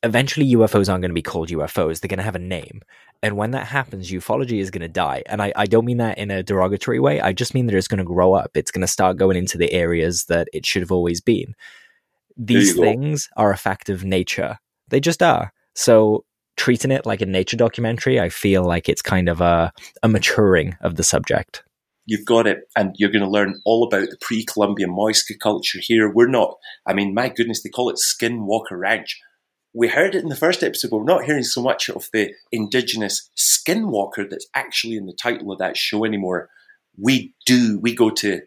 [0.03, 1.99] eventually UFOs aren't going to be called UFOs.
[1.99, 2.81] They're going to have a name.
[3.21, 5.23] And when that happens, ufology is going to die.
[5.25, 7.19] And I, I don't mean that in a derogatory way.
[7.19, 8.51] I just mean that it's going to grow up.
[8.55, 11.55] It's going to start going into the areas that it should have always been.
[12.37, 14.59] These things are a fact of nature.
[14.87, 15.51] They just are.
[15.73, 16.23] So
[16.55, 20.77] treating it like a nature documentary, I feel like it's kind of a, a maturing
[20.79, 21.64] of the subject.
[22.05, 26.11] You've got it, and you're going to learn all about the pre-Columbian Muisca culture here.
[26.11, 29.19] We're not, I mean, my goodness, they call it Skinwalker Ranch
[29.75, 32.33] we heard it in the first episode, but we're not hearing so much of the
[32.49, 36.49] indigenous skinwalker that's actually in the title of that show anymore.
[36.97, 37.77] We do.
[37.81, 38.41] We go to,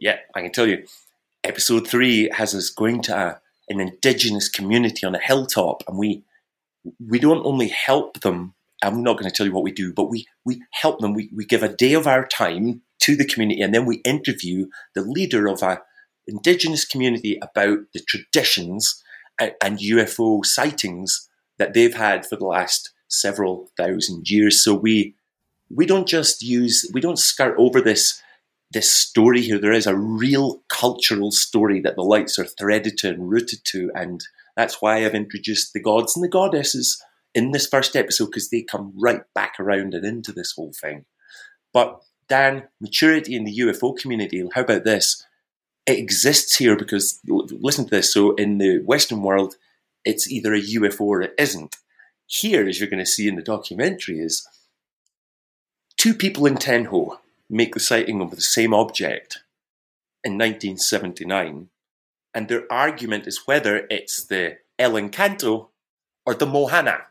[0.00, 0.84] yeah, I can tell you,
[1.42, 6.22] episode three has us going to a, an indigenous community on a hilltop, and we
[7.04, 8.54] we don't only help them.
[8.82, 11.14] I'm not going to tell you what we do, but we we help them.
[11.14, 14.68] We we give a day of our time to the community, and then we interview
[14.94, 15.80] the leader of a
[16.26, 19.02] indigenous community about the traditions
[19.38, 24.62] and UFO sightings that they've had for the last several thousand years.
[24.62, 25.14] So we
[25.70, 28.22] we don't just use we don't skirt over this
[28.70, 29.58] this story here.
[29.58, 33.90] There is a real cultural story that the lights are threaded to and rooted to,
[33.94, 34.22] and
[34.56, 37.02] that's why I've introduced the gods and the goddesses
[37.34, 41.04] in this first episode because they come right back around and into this whole thing.
[41.72, 44.46] But Dan, maturity in the UFO community.
[44.54, 45.24] How about this?
[45.88, 48.12] it exists here because listen to this.
[48.12, 49.56] So in the Western world,
[50.04, 51.76] it's either a UFO or it isn't.
[52.26, 54.46] Here, as you're going to see in the documentary, is
[55.96, 59.38] two people in Tenjo make the sighting of the same object
[60.22, 61.70] in 1979,
[62.34, 65.68] and their argument is whether it's the El Encanto
[66.26, 67.04] or the Mohana.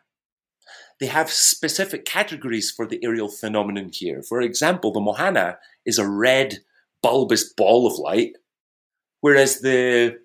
[0.99, 4.23] They have specific categories for the aerial phenomenon here.
[4.23, 6.59] For example, the Mohana is a red
[7.01, 8.33] bulbous ball of light
[9.21, 10.17] whereas the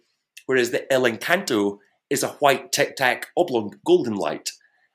[0.47, 1.79] whereas the El Encanto
[2.11, 4.51] is a white tic tac oblong golden light.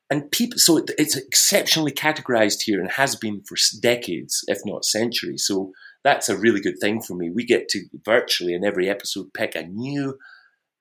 [0.10, 5.46] And people, so it's exceptionally categorized here and has been for decades, if not centuries.
[5.46, 5.74] So
[6.06, 7.30] that's a really good thing for me.
[7.30, 10.18] We get to virtually in every episode pick a new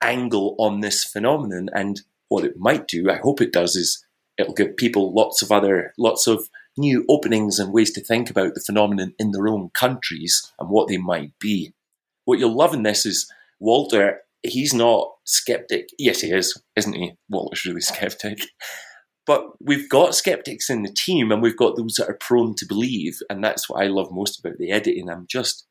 [0.01, 1.67] angle on this phenomenon.
[1.73, 4.05] And what it might do, I hope it does, is
[4.37, 8.53] it'll give people lots of other, lots of new openings and ways to think about
[8.53, 11.73] the phenomenon in their own countries and what they might be
[12.27, 14.19] what you'll love in this is Walter.
[14.43, 15.87] He's not skeptic.
[15.97, 17.13] Yes, he is, isn't he?
[17.29, 18.41] Walter's really skeptic.
[19.25, 22.65] But we've got skeptics in the team, and we've got those that are prone to
[22.65, 25.09] believe, and that's what I love most about the editing.
[25.09, 25.65] I'm just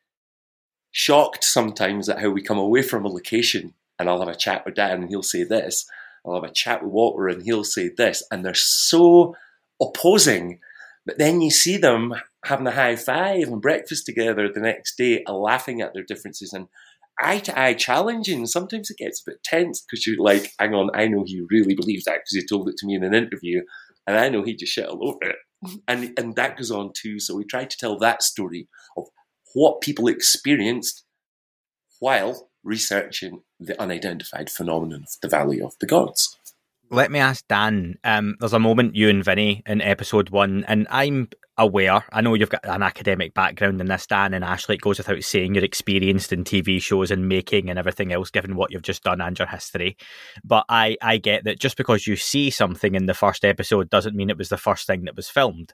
[0.93, 4.65] shocked sometimes at how we come away from a location, and I'll have a chat
[4.65, 5.87] with Dan, and he'll say this.
[6.27, 9.35] I'll have a chat with Walter, and he'll say this, and they're so
[9.81, 10.61] opposing.
[11.05, 15.23] But then you see them having a high five and breakfast together the next day,
[15.29, 16.67] laughing at their differences and
[17.21, 18.47] eye to eye challenging.
[18.47, 21.75] Sometimes it gets a bit tense because you're like, hang on, I know he really
[21.75, 23.63] believes that because he told it to me in an interview,
[24.07, 25.37] and I know he just shit all over it.
[25.89, 27.19] And and that goes on too.
[27.19, 29.07] So we try to tell that story of
[29.55, 31.05] what people experienced
[31.99, 36.37] while researching the unidentified phenomenon of the Valley of the Gods.
[36.91, 37.97] Let me ask Dan.
[38.05, 42.05] Um, there's a moment you and Vinny in episode one, and I'm aware.
[42.13, 44.77] I know you've got an academic background in this, Dan, and Ashley.
[44.77, 48.55] It goes without saying you're experienced in TV shows and making and everything else, given
[48.55, 49.97] what you've just done and your history.
[50.45, 54.15] But I, I get that just because you see something in the first episode doesn't
[54.15, 55.73] mean it was the first thing that was filmed.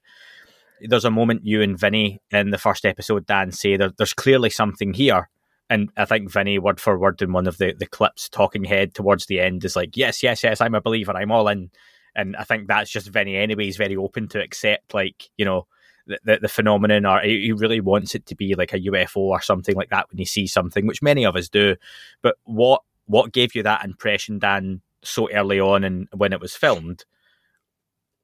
[0.80, 4.50] There's a moment you and Vinny in the first episode, Dan, say there, there's clearly
[4.50, 5.28] something here
[5.72, 8.94] and I think Vinny, word for word in one of the, the clips, talking head
[8.94, 11.70] towards the end is like, yes, yes, yes, I'm a believer, I'm all in.
[12.14, 13.64] And I think that's just Vinny anyway.
[13.64, 15.66] He's very open to accept, like, you know,
[16.06, 19.40] the, the, the phenomenon, or he really wants it to be like a UFO or
[19.40, 21.76] something like that when he sees something, which many of us do.
[22.20, 26.54] But what what gave you that impression, Dan, so early on and when it was
[26.54, 27.06] filmed?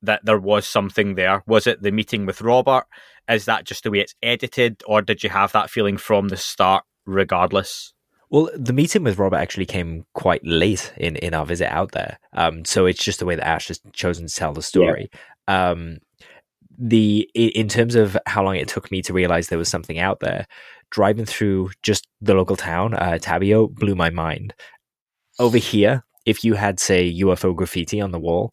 [0.00, 1.42] that there was something there?
[1.48, 2.84] Was it the meeting with Robert?
[3.28, 6.36] Is that just the way it's edited, or did you have that feeling from the
[6.36, 7.92] start regardless.
[8.30, 12.18] Well, the meeting with Robert actually came quite late in, in our visit out there.
[12.34, 15.10] Um, so it's just the way that Ash has chosen to tell the story.
[15.48, 15.70] Yeah.
[15.70, 15.98] Um,
[16.80, 20.20] the in terms of how long it took me to realize there was something out
[20.20, 20.46] there,
[20.90, 24.54] driving through just the local town, uh, Tabio, blew my mind.
[25.40, 28.52] Over here, if you had say UFO graffiti on the wall,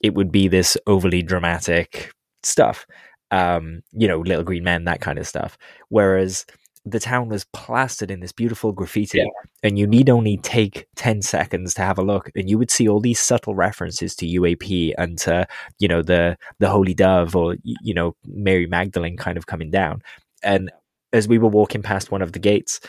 [0.00, 2.12] it would be this overly dramatic
[2.44, 2.86] stuff.
[3.30, 5.58] Um, you know, little green men, that kind of stuff.
[5.88, 6.46] Whereas
[6.86, 9.24] the town was plastered in this beautiful graffiti yeah.
[9.62, 12.88] and you need only take 10 seconds to have a look and you would see
[12.88, 15.46] all these subtle references to uap and to
[15.78, 20.02] you know the the holy dove or you know mary magdalene kind of coming down
[20.42, 20.70] and
[21.12, 22.80] as we were walking past one of the gates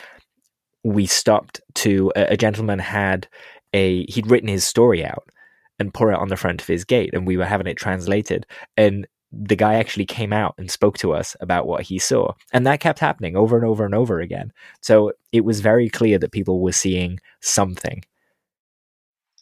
[0.83, 3.27] we stopped to a, a gentleman had
[3.73, 5.29] a he'd written his story out
[5.79, 8.45] and put it on the front of his gate and we were having it translated
[8.77, 12.33] and the guy actually came out and spoke to us about what he saw.
[12.53, 14.53] And that kept happening over and over and over again.
[14.81, 18.03] So it was very clear that people were seeing something.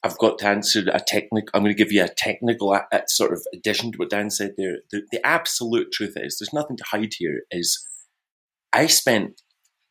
[0.04, 3.04] I've got to answer a technical, I'm going to give you a technical a, a
[3.08, 4.80] sort of addition to what Dan said there.
[4.92, 7.88] The, the absolute truth is, there's nothing to hide here, is
[8.74, 9.42] I spent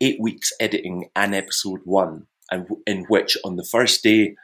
[0.00, 4.34] eight weeks editing an episode one, and in which on the first day,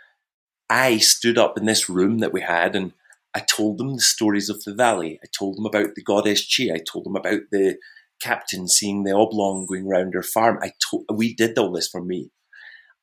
[0.70, 2.92] I stood up in this room that we had and
[3.34, 5.18] I told them the stories of the valley.
[5.22, 6.64] I told them about the goddess Chi.
[6.72, 7.76] I told them about the
[8.20, 10.58] captain seeing the oblong going round her farm.
[10.62, 10.72] I
[11.12, 12.30] we did all this for me.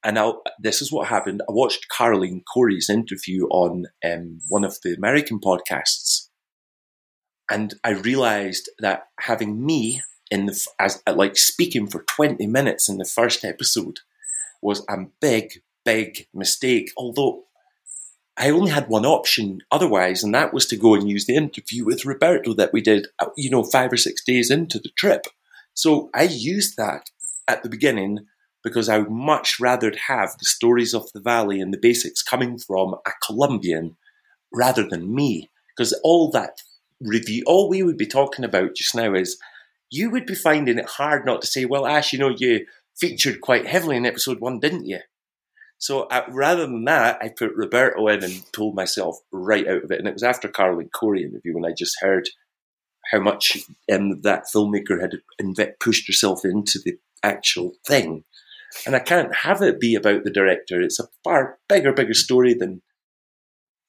[0.03, 1.41] And now this is what happened.
[1.49, 6.27] I watched Caroline Cory's interview on um, one of the American podcasts,
[7.49, 12.97] and I realized that having me in the as like speaking for twenty minutes in
[12.97, 13.99] the first episode
[14.61, 16.91] was a big, big mistake.
[16.97, 17.45] Although
[18.38, 21.86] I only had one option otherwise, and that was to go and use the interview
[21.86, 25.28] with Roberto that we did, uh, you know, five or six days into the trip.
[25.74, 27.10] So I used that
[27.48, 28.26] at the beginning
[28.63, 32.58] because I would much rather have the stories of the valley and the basics coming
[32.58, 33.95] from a Colombian
[34.52, 35.52] rather than me.
[35.76, 36.62] Because all that
[37.00, 39.38] review, all we would be talking about just now is
[39.91, 42.65] you would be finding it hard not to say, well, Ash, you know, you
[42.98, 45.00] featured quite heavily in episode one, didn't you?
[45.77, 49.91] So uh, rather than that, I put Roberto in and pulled myself right out of
[49.91, 49.99] it.
[49.99, 52.29] And it was after Caroline Cory interview when I just heard
[53.11, 53.57] how much
[53.91, 58.23] um, that filmmaker had inv- pushed herself into the actual thing.
[58.85, 60.81] And I can't have it be about the director.
[60.81, 62.81] It's a far bigger, bigger story than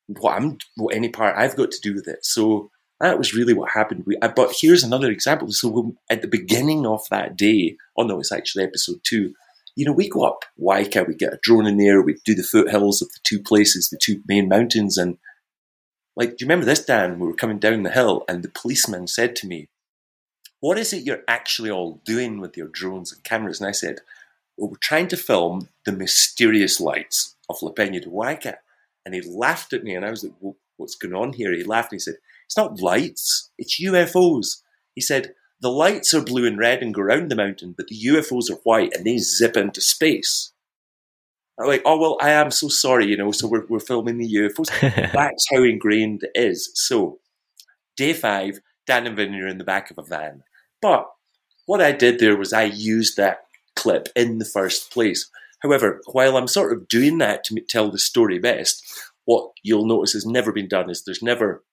[0.07, 2.25] what I'm, what any part I've got to do with it.
[2.25, 2.71] So
[3.01, 4.05] that was really what happened.
[4.07, 5.51] We, uh, but here's another example.
[5.51, 9.35] So at the beginning of that day, oh no, it's actually episode two
[9.77, 12.43] you know, we go up Juaica, we get a drone in there, we do the
[12.43, 15.19] foothills of the two places, the two main mountains, and
[16.17, 17.19] like, do you remember this, Dan?
[17.19, 19.69] We were coming down the hill, and the policeman said to me,
[20.61, 23.61] What is it you're actually all doing with your drones and cameras?
[23.61, 24.01] And I said,
[24.57, 28.57] Well, we're trying to film the mysterious lights of La Peña de Juaica.
[29.05, 31.53] And he laughed at me, and I was like, well, What's going on here?
[31.53, 34.63] He laughed and he said, It's not lights, it's UFOs.
[34.95, 37.99] He said, the lights are blue and red and go around the mountain, but the
[38.07, 40.53] UFOs are white and they zip into space.
[41.59, 44.35] I'm like, oh, well, I am so sorry, you know, so we're, we're filming the
[44.35, 44.69] UFOs.
[45.13, 46.71] That's how ingrained it is.
[46.75, 47.21] So,
[47.97, 50.43] day five, Dan and Vinny are in the back of a van.
[50.83, 51.09] But
[51.65, 53.39] what I did there was I used that
[53.75, 55.31] clip in the first place.
[55.63, 58.83] However, while I'm sort of doing that to tell the story best,
[59.25, 61.65] what you'll notice has never been done is there's never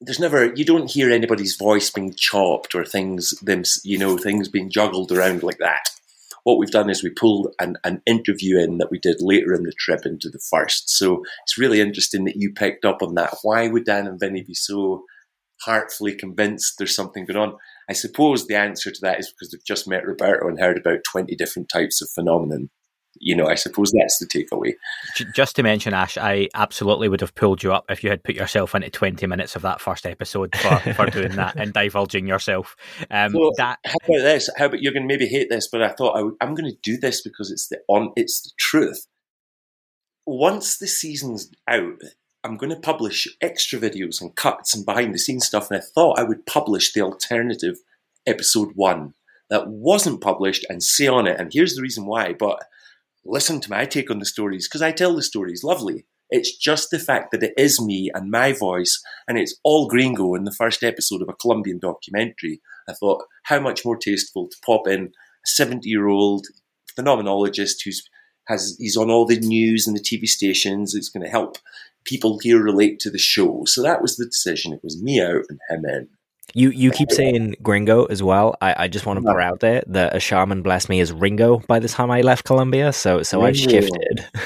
[0.00, 4.48] there's never you don't hear anybody's voice being chopped or things them you know things
[4.48, 5.90] being juggled around like that.
[6.44, 9.64] What we've done is we pulled an, an interview in that we did later in
[9.64, 10.88] the trip into the first.
[10.88, 13.34] So it's really interesting that you picked up on that.
[13.42, 15.02] Why would dan and vinny be so
[15.62, 17.58] heartfully convinced there's something going on?
[17.90, 21.00] I suppose the answer to that is because they've just met Roberto and heard about
[21.10, 22.70] 20 different types of phenomenon.
[23.20, 24.74] You know, I suppose that's the takeaway.
[25.34, 28.34] Just to mention, Ash, I absolutely would have pulled you up if you had put
[28.34, 32.76] yourself into 20 minutes of that first episode for, for doing that and divulging yourself.
[33.10, 33.78] Um, so that...
[33.84, 34.50] How about this?
[34.56, 36.78] How about you're going to maybe hate this, but I thought I am going to
[36.82, 39.06] do this because it's the on, it's the truth.
[40.26, 42.00] Once the season's out,
[42.44, 45.70] I'm going to publish extra videos and cuts and behind the scenes stuff.
[45.70, 47.78] And I thought I would publish the alternative
[48.26, 49.14] episode one
[49.50, 51.38] that wasn't published and say on it.
[51.40, 52.32] And here's the reason why.
[52.32, 52.62] But
[53.24, 56.06] listen to my take on the stories because I tell the stories lovely.
[56.30, 60.34] It's just the fact that it is me and my voice, and it's all gringo
[60.34, 62.60] in the first episode of a Colombian documentary.
[62.86, 66.46] I thought, how much more tasteful to pop in a 70 year old
[66.98, 68.02] phenomenologist who's
[68.48, 70.94] has he's on all the news and the TV stations.
[70.94, 71.58] It's going to help
[72.04, 73.62] people here relate to the show.
[73.66, 74.72] So that was the decision.
[74.72, 76.08] It was me out and him in.
[76.54, 78.56] You you keep saying gringo as well.
[78.60, 81.58] I, I just want to put out there that a shaman blessed me as Ringo
[81.68, 82.92] by the time I left Colombia.
[82.92, 84.26] So so I've shifted.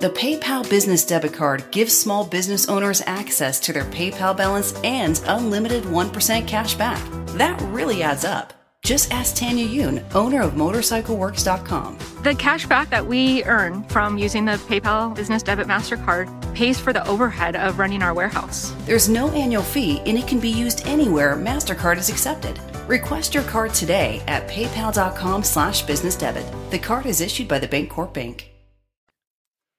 [0.00, 5.20] The PayPal Business Debit Card gives small business owners access to their PayPal balance and
[5.26, 7.04] unlimited 1% cash back.
[7.30, 8.52] That really adds up.
[8.84, 11.98] Just ask Tanya Yoon, owner of MotorcycleWorks.com.
[12.22, 16.92] The cash back that we earn from using the PayPal Business Debit MasterCard pays for
[16.92, 18.72] the overhead of running our warehouse.
[18.86, 22.58] There's no annual fee and it can be used anywhere MasterCard is accepted.
[22.88, 26.46] Request your card today at paypal.com slash business debit.
[26.70, 28.50] The card is issued by the Bancorp Bank.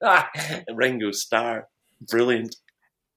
[0.02, 0.30] Ah,
[0.72, 1.66] Ringo Starr.
[2.08, 2.54] Brilliant.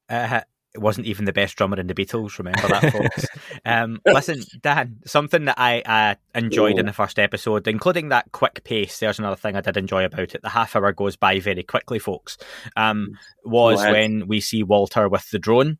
[0.10, 0.42] Uh,
[0.74, 2.40] it wasn't even the best drummer in the Beatles.
[2.40, 3.28] Remember that, folks.
[3.66, 8.64] um, listen, Dan, something that I uh, enjoyed in the first episode, including that quick
[8.64, 9.00] pace.
[9.00, 10.42] There's another thing I did enjoy about it.
[10.42, 12.38] The half hour goes by very quickly, folks.
[12.76, 15.78] Um, was when we see Walter with the drone.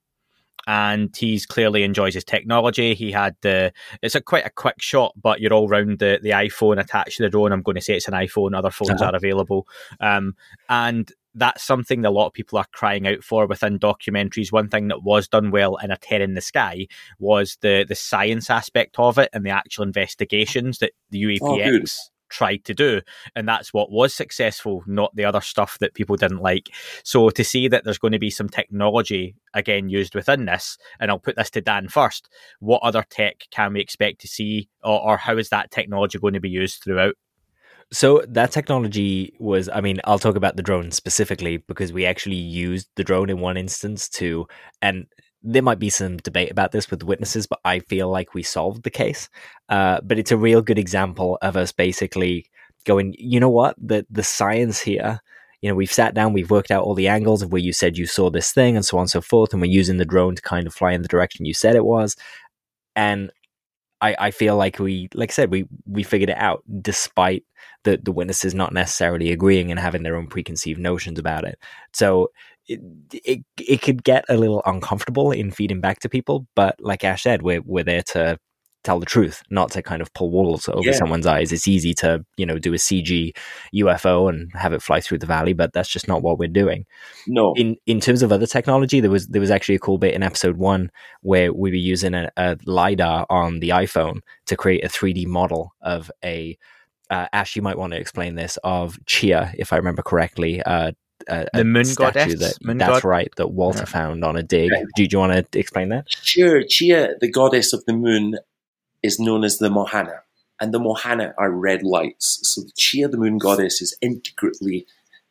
[0.66, 2.94] And he's clearly enjoys his technology.
[2.94, 6.30] He had the it's a quite a quick shot, but you're all round the, the
[6.30, 7.52] iPhone attached to the drone.
[7.52, 8.56] I'm going to say it's an iPhone.
[8.56, 9.12] Other phones uh-huh.
[9.12, 9.68] are available,
[10.00, 10.36] um,
[10.70, 14.52] and that's something that a lot of people are crying out for within documentaries.
[14.52, 16.88] One thing that was done well in A Tear in the Sky
[17.20, 22.14] was the the science aspect of it and the actual investigations that the UAPX oh,
[22.34, 23.02] tried to do.
[23.36, 26.70] And that's what was successful, not the other stuff that people didn't like.
[27.04, 31.12] So to see that there's going to be some technology again used within this, and
[31.12, 32.30] I'll put this to Dan first,
[32.60, 36.34] what other tech can we expect to see or, or how is that technology going
[36.34, 37.16] to be used throughout?
[37.92, 42.36] So that technology was, I mean, I'll talk about the drone specifically because we actually
[42.36, 44.48] used the drone in one instance to,
[44.82, 45.06] and
[45.44, 48.84] there might be some debate about this with witnesses, but I feel like we solved
[48.84, 49.30] the case.
[49.70, 52.46] Uh, but it's a real good example of us basically
[52.86, 55.20] going, you know what, the the science here.
[55.62, 57.98] You know, we've sat down, we've worked out all the angles of where you said
[57.98, 60.36] you saw this thing, and so on and so forth, and we're using the drone
[60.36, 62.16] to kind of fly in the direction you said it was.
[62.96, 63.32] And
[64.04, 67.46] I, I feel like we, like I said, we we figured it out despite
[67.86, 71.58] the the witnesses not necessarily agreeing and having their own preconceived notions about it.
[71.94, 72.32] So
[72.68, 72.82] it,
[73.14, 77.24] it it could get a little uncomfortable in feeding back to people, but like Ash
[77.24, 78.38] said, we're we're there to
[78.84, 80.92] tell the truth, not to kind of pull walls over yeah.
[80.92, 81.52] someone's eyes.
[81.52, 83.36] It's easy to, you know, do a CG
[83.76, 86.86] UFO and have it fly through the valley, but that's just not what we're doing.
[87.28, 87.54] No.
[87.56, 90.24] In in terms of other technology, there was there was actually a cool bit in
[90.24, 94.90] episode one where we were using a, a lidar on the iPhone to create a
[94.90, 96.58] 3D model of a
[97.10, 100.64] uh, Ash, you might want to explain this of Chia, if I remember correctly.
[100.64, 100.94] Uh,
[101.28, 102.40] uh, the moon goddess.
[102.40, 103.04] That, moon that's god?
[103.06, 103.30] right.
[103.38, 103.86] That Walter yeah.
[103.86, 104.72] found on a dig.
[104.72, 104.86] Right.
[104.96, 106.06] Do, do, you want to explain that?
[106.10, 106.64] Sure.
[106.68, 108.38] Chia, the goddess of the moon,
[109.04, 110.22] is known as the Mohana.
[110.60, 112.40] And the Mohana are red lights.
[112.44, 114.88] So the Chia, the moon goddess, is intricately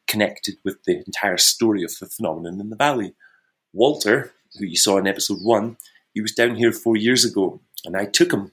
[0.07, 3.15] connected with the entire story of the phenomenon in the valley.
[3.73, 5.79] Walter, who you saw in episode one,
[6.13, 8.53] he was down here four years ago, and I took him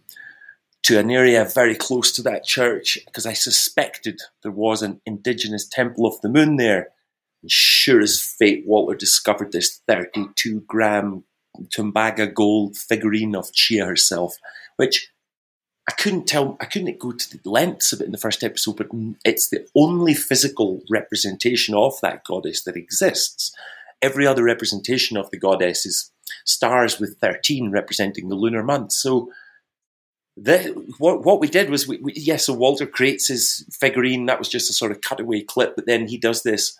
[0.83, 5.67] to an area very close to that church because I suspected there was an indigenous
[5.67, 6.89] temple of the moon there.
[7.41, 11.25] And sure as fate, Walter discovered this 32 gram
[11.75, 14.37] Tumbaga gold figurine of Chia herself,
[14.77, 15.11] which
[15.89, 18.77] I couldn't tell, I couldn't go to the lengths of it in the first episode,
[18.77, 18.89] but
[19.25, 23.55] it's the only physical representation of that goddess that exists.
[23.99, 26.11] Every other representation of the goddess is
[26.45, 28.91] stars with 13 representing the lunar month.
[28.91, 29.31] So,
[30.37, 30.59] the,
[30.99, 34.27] what what we did was, we, we, yes, yeah, so Walter creates his figurine.
[34.27, 36.77] That was just a sort of cutaway clip, but then he does this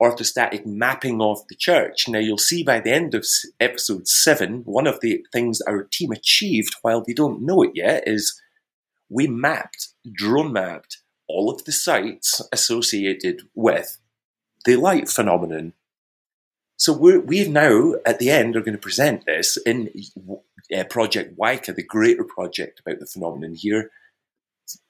[0.00, 2.08] orthomosaic mapping of the church.
[2.08, 3.26] Now, you'll see by the end of
[3.58, 8.04] episode seven, one of the things our team achieved, while they don't know it yet,
[8.06, 8.40] is
[9.08, 10.98] we mapped, drone mapped,
[11.28, 13.98] all of the sites associated with
[14.64, 15.74] the light phenomenon.
[16.76, 19.90] So we're, now, at the end, are going to present this in
[20.74, 23.90] uh, Project WICA, the greater project about the phenomenon here.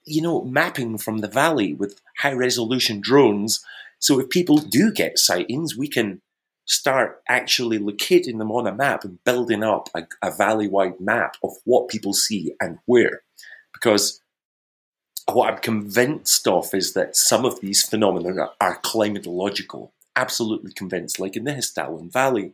[0.05, 3.61] You know, mapping from the valley with high resolution drones.
[4.01, 6.21] So if people do get sightings, we can
[6.65, 11.37] start actually locating them on a map and building up a, a valley wide map
[11.43, 13.21] of what people see and where.
[13.73, 14.21] Because
[15.31, 19.91] what I'm convinced of is that some of these phenomena are, climatological.
[20.15, 22.53] Absolutely convinced, like in the Hessdalen Valley.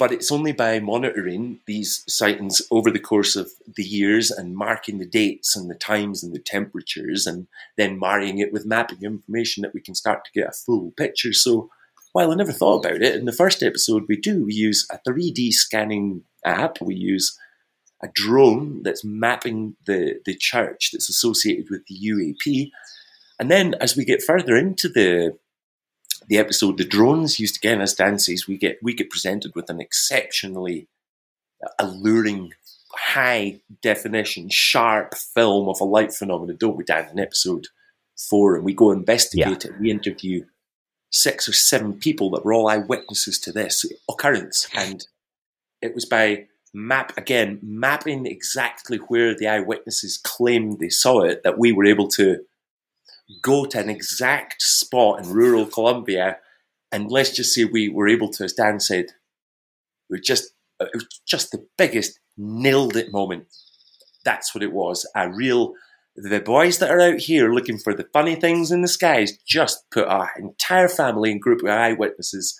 [0.00, 4.96] But it's only by monitoring these sightings over the course of the years and marking
[4.96, 9.60] the dates and the times and the temperatures and then marrying it with mapping information
[9.60, 11.34] that we can start to get a full picture.
[11.34, 11.68] So
[12.12, 14.98] while I never thought about it, in the first episode we do, we use a
[15.06, 16.80] 3D scanning app.
[16.80, 17.38] We use
[18.02, 22.70] a drone that's mapping the, the church that's associated with the UAP.
[23.38, 25.36] And then as we get further into the
[26.30, 29.80] the episode, the drones used again as dances, we get we get presented with an
[29.80, 30.86] exceptionally
[31.78, 32.52] alluring,
[32.94, 37.08] high definition, sharp film of a light phenomenon, don't we, Dan?
[37.10, 37.66] In episode
[38.16, 39.72] four, and we go investigate yeah.
[39.72, 39.80] it.
[39.80, 40.44] We interview
[41.10, 45.04] six or seven people that were all eyewitnesses to this occurrence, and
[45.82, 51.58] it was by map again mapping exactly where the eyewitnesses claimed they saw it that
[51.58, 52.38] we were able to
[53.42, 56.38] go to an exact spot in rural Colombia
[56.92, 59.06] and let's just say we were able to as Dan said
[60.08, 63.46] we just it was just the biggest nailed it moment
[64.24, 65.74] that's what it was a real
[66.16, 69.84] the boys that are out here looking for the funny things in the skies just
[69.90, 72.58] put our entire family and group of eyewitnesses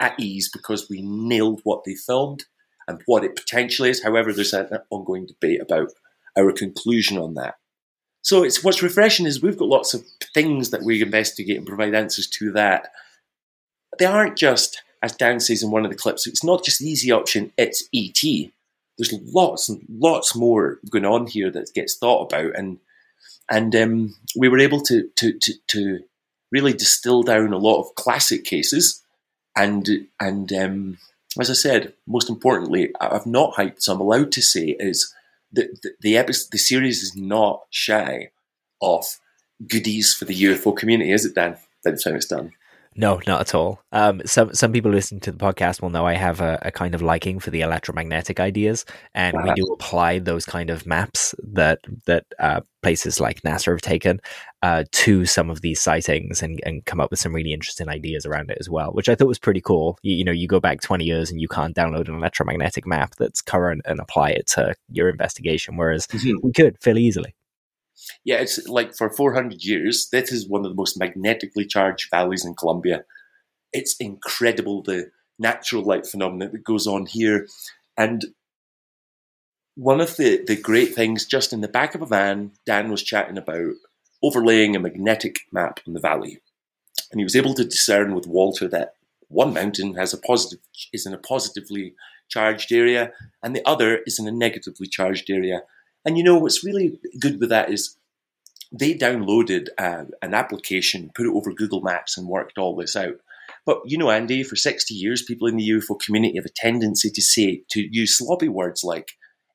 [0.00, 2.44] at ease because we nailed what they filmed
[2.88, 4.02] and what it potentially is.
[4.02, 5.90] However, there's an ongoing debate about
[6.36, 7.54] our conclusion on that.
[8.22, 10.04] So it's what's refreshing is we've got lots of
[10.34, 12.92] things that we investigate and provide answers to that.
[13.98, 16.88] They aren't just, as Dan says in one of the clips, it's not just the
[16.88, 18.22] easy option, it's ET.
[18.98, 22.78] There's lots and lots more going on here that gets thought about and
[23.52, 26.00] and um, we were able to, to, to, to,
[26.52, 29.02] really distill down a lot of classic cases
[29.56, 29.88] and
[30.20, 30.98] and um,
[31.38, 35.14] as I said, most importantly, I've not hyped, so I'm allowed to say is
[35.52, 38.30] the, the episode, the series is not shy
[38.80, 39.04] of
[39.66, 41.56] goodies for the UFO community, is it, Dan?
[41.84, 42.52] By the time it's done.
[43.00, 43.80] No, not at all.
[43.92, 46.94] Um, some some people listening to the podcast will know I have a, a kind
[46.94, 48.84] of liking for the electromagnetic ideas,
[49.14, 53.80] and we do apply those kind of maps that that uh, places like NASA have
[53.80, 54.20] taken
[54.60, 58.26] uh, to some of these sightings, and, and come up with some really interesting ideas
[58.26, 59.98] around it as well, which I thought was pretty cool.
[60.02, 63.14] You, you know, you go back twenty years and you can't download an electromagnetic map
[63.16, 66.36] that's current and apply it to your investigation, whereas mm-hmm.
[66.42, 67.34] we could fairly easily
[68.24, 72.44] yeah, it's like for 400 years, this is one of the most magnetically charged valleys
[72.44, 73.04] in Colombia.
[73.72, 77.46] It's incredible the natural light phenomenon that goes on here.
[77.96, 78.26] And
[79.74, 83.02] one of the, the great things, just in the back of a van, Dan was
[83.02, 83.74] chatting about
[84.22, 86.40] overlaying a magnetic map on the valley.
[87.10, 88.94] And he was able to discern with Walter that
[89.28, 90.58] one mountain has a positive
[90.92, 91.94] is in a positively
[92.28, 95.62] charged area and the other is in a negatively charged area.
[96.04, 97.96] And you know what's really good with that is
[98.72, 103.16] they downloaded uh, an application, put it over Google Maps, and worked all this out.
[103.66, 107.10] But you know, Andy, for 60 years, people in the UFO community have a tendency
[107.10, 109.12] to say, to use sloppy words like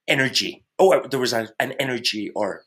[0.07, 0.63] energy.
[0.77, 2.63] Oh, uh, there was a, an energy or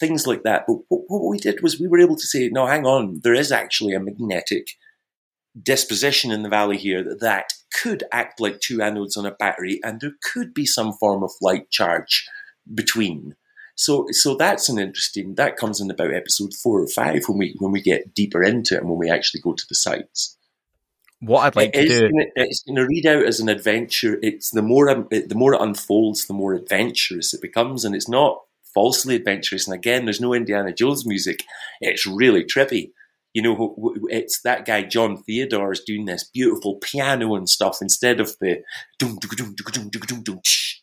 [0.00, 0.64] things like that.
[0.66, 3.52] But what we did was we were able to say, no, hang on, there is
[3.52, 4.68] actually a magnetic
[5.62, 9.80] disposition in the valley here that, that could act like two anodes on a battery,
[9.84, 12.26] and there could be some form of light charge
[12.74, 13.34] between.
[13.74, 15.36] So, so that's an interesting.
[15.36, 18.74] That comes in about episode four or five when we when we get deeper into
[18.74, 20.36] it and when we actually go to the sites.
[21.20, 24.18] What I'd like it to do, gonna, it's going to read out as an adventure.
[24.22, 28.40] It's the more the more it unfolds, the more adventurous it becomes, and it's not
[28.74, 29.66] falsely adventurous.
[29.66, 31.44] And again, there's no Indiana Jones music.
[31.80, 32.92] It's really trippy.
[33.32, 38.18] You know, it's that guy John Theodore is doing this beautiful piano and stuff instead
[38.18, 38.62] of the.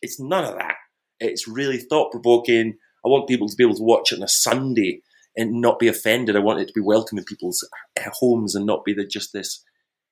[0.00, 0.76] It's none of that.
[1.20, 4.28] It's really thought provoking I want people to be able to watch it on a
[4.28, 5.02] Sunday
[5.36, 6.36] and not be offended.
[6.36, 7.66] I want it to be welcome in people's
[8.14, 9.64] homes and not be the, just this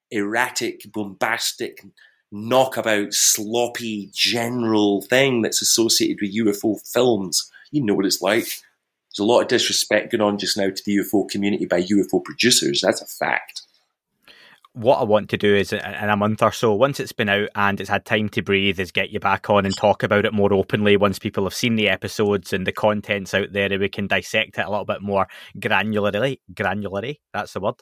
[0.09, 1.83] erratic, bombastic,
[2.31, 7.51] knockabout, sloppy, general thing that's associated with UFO films.
[7.71, 8.45] You know what it's like.
[8.45, 12.23] There's a lot of disrespect going on just now to the UFO community by UFO
[12.23, 12.81] producers.
[12.81, 13.63] That's a fact
[14.77, 17.49] what I want to do is in a month or so, once it's been out
[17.55, 20.33] and it's had time to breathe, is get you back on and talk about it
[20.33, 23.89] more openly once people have seen the episodes and the contents out there and we
[23.89, 26.39] can dissect it a little bit more granularly.
[26.53, 27.75] Granularly, that's the word.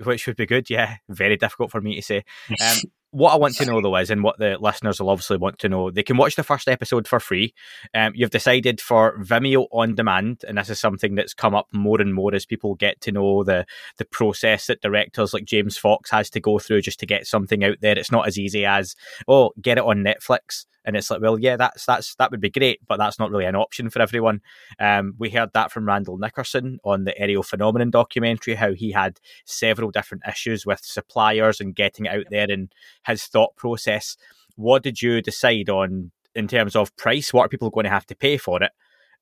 [0.00, 0.96] Um, which would be good, yeah.
[1.10, 2.24] Very difficult for me to say.
[2.60, 2.78] Um,
[3.10, 5.68] what I want to know though is, and what the listeners will obviously want to
[5.68, 7.54] know, they can watch the first episode for free.
[7.94, 12.00] Um, you've decided for Vimeo on demand, and this is something that's come up more
[12.00, 13.66] and more as people get to know the
[13.98, 17.64] the process that directors like James Fox has to go through just to get something
[17.64, 17.98] out there.
[17.98, 18.94] It's not as easy as
[19.28, 22.48] oh, get it on Netflix and it's like, well, yeah, that's that's that would be
[22.48, 24.40] great, but that's not really an option for everyone.
[24.78, 29.18] Um, we heard that from Randall Nickerson on the Ariel Phenomenon documentary, how he had
[29.44, 32.72] several different issues with suppliers and getting out there and
[33.04, 34.16] his thought process.
[34.54, 37.32] What did you decide on in terms of price?
[37.32, 38.70] What are people going to have to pay for it?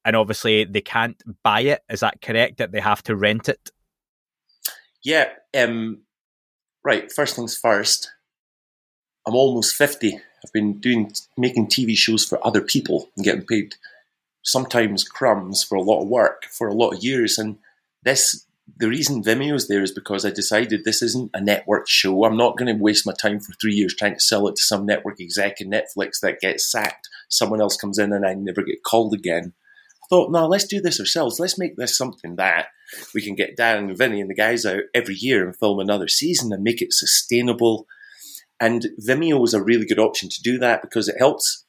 [0.04, 1.80] And obviously, they can't buy it.
[1.88, 2.58] Is that correct?
[2.58, 3.70] That they have to rent it?
[5.02, 5.30] Yeah.
[5.56, 6.02] Um,
[6.84, 7.10] right.
[7.10, 8.10] First things first.
[9.26, 10.20] I'm almost fifty.
[10.44, 13.76] I've been doing making TV shows for other people and getting paid
[14.42, 17.38] sometimes crumbs for a lot of work for a lot of years.
[17.38, 17.56] And
[18.02, 18.44] this
[18.76, 22.24] the reason Vimeo's there is because I decided this isn't a network show.
[22.24, 24.62] I'm not going to waste my time for three years trying to sell it to
[24.62, 27.08] some network exec in Netflix that gets sacked.
[27.28, 29.52] Someone else comes in and I never get called again.
[30.02, 31.40] I thought, no, let's do this ourselves.
[31.40, 32.66] Let's make this something that
[33.14, 36.08] we can get Dan and Vinny and the guys out every year and film another
[36.08, 37.86] season and make it sustainable
[38.60, 41.64] and Vimeo is a really good option to do that because it helps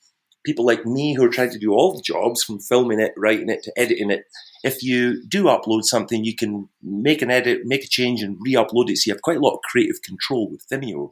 [0.45, 3.49] people like me who are trying to do all the jobs from filming it, writing
[3.49, 4.25] it, to editing it.
[4.63, 8.53] If you do upload something, you can make an edit, make a change, and re
[8.53, 8.97] upload it.
[8.97, 11.11] So you have quite a lot of creative control with Vimeo.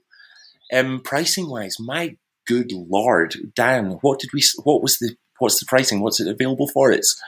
[0.71, 2.15] Um, pricing wise, my
[2.47, 4.43] good lord, Dan, what did we?
[4.63, 5.15] What was the?
[5.39, 6.01] What's the pricing?
[6.01, 6.91] What's it available for?
[6.91, 7.19] It's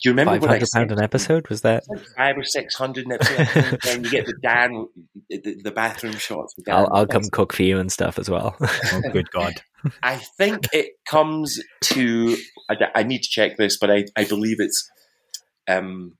[0.00, 1.48] do you remember five hundred pound an episode?
[1.48, 1.82] Was that
[2.16, 3.78] five or six hundred an episode?
[3.88, 4.86] and you get the Dan,
[5.28, 6.54] the, the bathroom shots.
[6.68, 8.56] I'll, I'll come cook for you and stuff as well.
[8.60, 9.54] oh, good God!
[10.02, 12.36] I think it comes to.
[12.70, 14.88] I, I, need to check this, but I, I believe it's
[15.66, 16.16] um,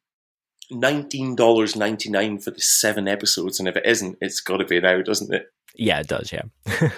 [0.72, 4.64] nineteen dollars ninety nine for the seven episodes, and if it isn't, it's got to
[4.64, 5.44] be now, doesn't it?
[5.76, 6.32] Yeah, it does.
[6.32, 6.42] Yeah.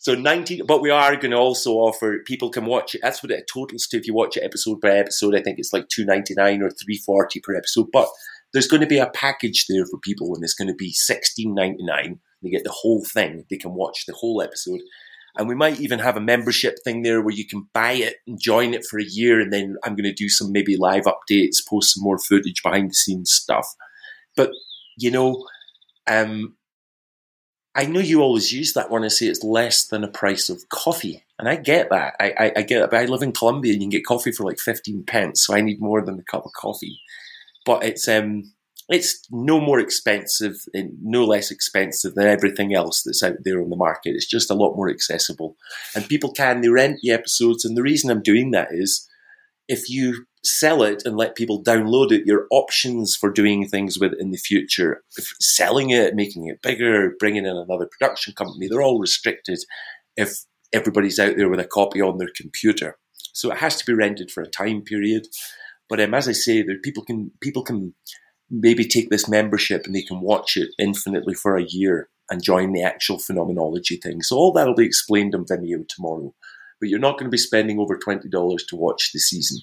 [0.00, 3.00] So 19, but we are going to also offer people can watch it.
[3.02, 3.96] That's what it totals to.
[3.96, 7.56] If you watch it episode by episode, I think it's like 2.99 or 3.40 per
[7.56, 7.88] episode.
[7.92, 8.08] But
[8.52, 12.18] there's going to be a package there for people, and it's going to be 16.99.
[12.42, 13.44] They get the whole thing.
[13.50, 14.80] They can watch the whole episode,
[15.36, 18.40] and we might even have a membership thing there where you can buy it and
[18.40, 21.66] join it for a year, and then I'm going to do some maybe live updates,
[21.68, 23.66] post some more footage, behind the scenes stuff.
[24.36, 24.50] But
[24.96, 25.44] you know,
[26.06, 26.56] um,
[27.78, 30.68] I know you always use that when I say it's less than a price of
[30.68, 31.24] coffee.
[31.38, 32.16] And I get that.
[32.18, 32.90] I, I, I get it.
[32.90, 35.46] But I live in Colombia and you can get coffee for like 15 pence.
[35.46, 36.98] So I need more than a cup of coffee.
[37.64, 38.52] But it's, um,
[38.88, 43.70] it's no more expensive and no less expensive than everything else that's out there on
[43.70, 44.16] the market.
[44.16, 45.56] It's just a lot more accessible.
[45.94, 47.64] And people can, they rent the episodes.
[47.64, 49.08] And the reason I'm doing that is
[49.68, 54.12] if you sell it and let people download it, your options for doing things with
[54.12, 55.02] it in the future,
[55.40, 59.58] selling it, making it bigger, bringing in another production company, they're all restricted
[60.16, 62.96] if everybody's out there with a copy on their computer.
[63.32, 65.26] So it has to be rented for a time period.
[65.88, 67.94] But um, as I say, there people can people can
[68.50, 72.72] maybe take this membership and they can watch it infinitely for a year and join
[72.72, 74.22] the actual phenomenology thing.
[74.22, 76.34] So all that'll be explained on Vimeo tomorrow.
[76.80, 79.60] But you're not going to be spending over twenty dollars to watch the season.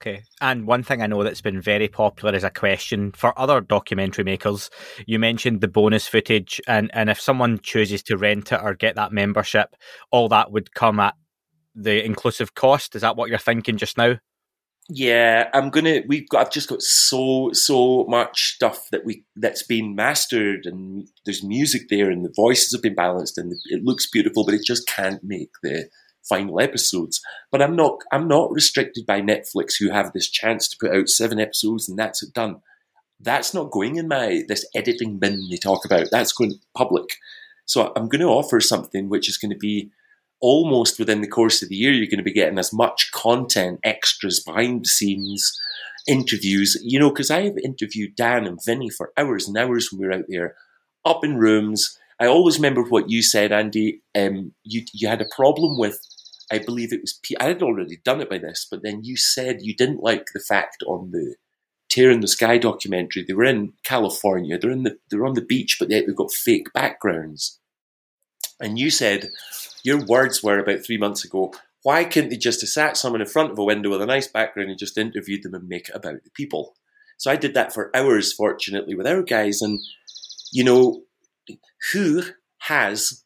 [0.00, 0.22] Okay.
[0.40, 4.24] And one thing I know that's been very popular is a question for other documentary
[4.24, 4.70] makers.
[5.06, 8.96] You mentioned the bonus footage, and, and if someone chooses to rent it or get
[8.96, 9.76] that membership,
[10.10, 11.16] all that would come at
[11.74, 12.96] the inclusive cost.
[12.96, 14.16] Is that what you're thinking just now?
[14.88, 16.00] Yeah, I'm gonna.
[16.08, 16.46] We've got.
[16.46, 21.82] I've just got so so much stuff that we that's been mastered, and there's music
[21.90, 25.22] there, and the voices have been balanced, and it looks beautiful, but it just can't
[25.22, 25.88] make the
[26.30, 27.20] final episodes.
[27.52, 31.08] But I'm not I'm not restricted by Netflix who have this chance to put out
[31.08, 32.62] seven episodes and that's it done.
[33.20, 36.06] That's not going in my this editing bin they talk about.
[36.10, 37.10] That's going public.
[37.66, 39.90] So I'm going to offer something which is going to be
[40.40, 41.92] almost within the course of the year.
[41.92, 45.52] You're going to be getting as much content, extras, behind the scenes,
[46.08, 46.76] interviews.
[46.82, 50.06] You know, because I have interviewed Dan and Vinny for hours and hours when we
[50.06, 50.56] were out there,
[51.04, 51.96] up in rooms.
[52.18, 54.02] I always remember what you said, Andy.
[54.18, 55.98] Um, you you had a problem with
[56.50, 59.62] I believe it was I had already done it by this, but then you said
[59.62, 61.36] you didn't like the fact on the
[61.88, 65.44] Tear in the Sky documentary they were in California, they're in the they're on the
[65.44, 67.58] beach, but they've got fake backgrounds.
[68.60, 69.30] And you said
[69.82, 71.52] your words were about three months ago.
[71.82, 74.28] Why couldn't they just have sat someone in front of a window with a nice
[74.28, 76.76] background and just interviewed them and make it about the people?
[77.16, 79.78] So I did that for hours, fortunately, with our guys, and
[80.52, 81.02] you know
[81.92, 82.22] who
[82.60, 83.24] has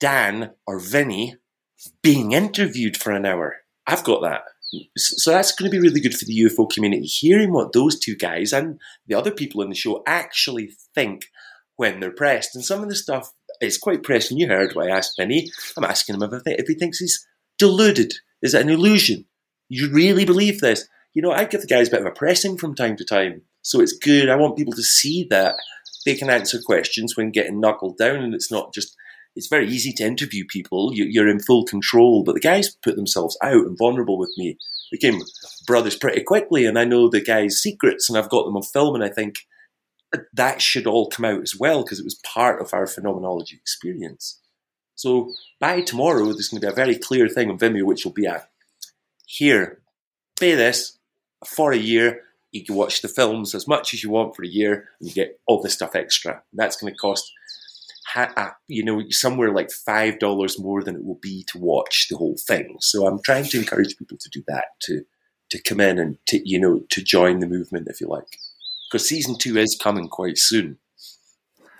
[0.00, 1.36] Dan or Vinny
[2.02, 3.56] being interviewed for an hour.
[3.86, 4.42] I've got that.
[4.96, 7.04] So that's going to be really good for the UFO community.
[7.04, 11.26] Hearing what those two guys and the other people in the show actually think
[11.76, 12.54] when they're pressed.
[12.54, 14.38] And some of the stuff is quite pressing.
[14.38, 15.50] You heard what I asked Vinny.
[15.76, 17.26] I'm asking him if, if he thinks he's
[17.58, 18.14] deluded.
[18.40, 19.26] Is it an illusion?
[19.68, 20.88] You really believe this?
[21.14, 23.42] You know, I give the guys a bit of a pressing from time to time.
[23.62, 24.28] So it's good.
[24.28, 25.56] I want people to see that
[26.04, 28.96] they can answer questions when getting knuckled down and it's not just
[29.34, 30.90] it's very easy to interview people.
[30.94, 34.58] You're in full control, but the guys put themselves out and vulnerable with me.
[34.90, 35.22] Became
[35.66, 38.94] brothers pretty quickly, and I know the guys' secrets, and I've got them on film,
[38.94, 39.46] and I think
[40.34, 44.38] that should all come out as well because it was part of our phenomenology experience.
[44.94, 48.12] So by tomorrow, there's going to be a very clear thing on Vimeo, which will
[48.12, 48.50] be at
[49.24, 49.80] here,
[50.38, 50.98] pay this
[51.46, 52.20] for a year.
[52.50, 55.14] You can watch the films as much as you want for a year, and you
[55.14, 56.42] get all this stuff extra.
[56.52, 57.32] That's going to cost
[58.68, 62.36] you know, somewhere like five dollars more than it will be to watch the whole
[62.46, 62.76] thing.
[62.80, 65.02] So I'm trying to encourage people to do that, to
[65.50, 68.38] to come in and to you know to join the movement if you like,
[68.90, 70.78] because season two is coming quite soon.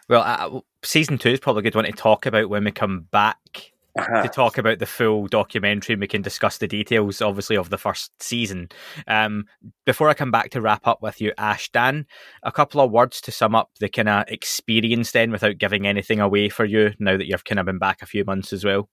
[0.09, 3.09] Well, uh, season two is probably a good one to talk about when we come
[3.11, 4.23] back uh-huh.
[4.23, 7.79] to talk about the full documentary and we can discuss the details, obviously, of the
[7.79, 8.69] first season.
[9.07, 9.45] Um,
[9.85, 12.07] before I come back to wrap up with you, Ash, Dan,
[12.43, 16.21] a couple of words to sum up the kind of experience then without giving anything
[16.21, 18.89] away for you now that you've kind of been back a few months as well.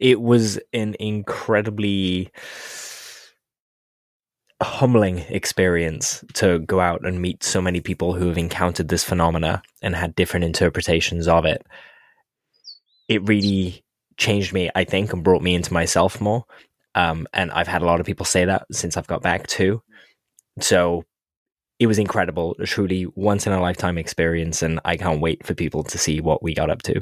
[0.00, 2.30] It was an incredibly
[4.62, 9.62] humbling experience to go out and meet so many people who have encountered this phenomena
[9.82, 11.64] and had different interpretations of it.
[13.08, 13.83] It really
[14.16, 16.44] changed me, I think, and brought me into myself more.
[16.94, 19.82] Um, and I've had a lot of people say that since I've got back too.
[20.60, 21.04] So
[21.78, 25.82] it was incredible, truly once in a lifetime experience, and I can't wait for people
[25.84, 27.00] to see what we got up to.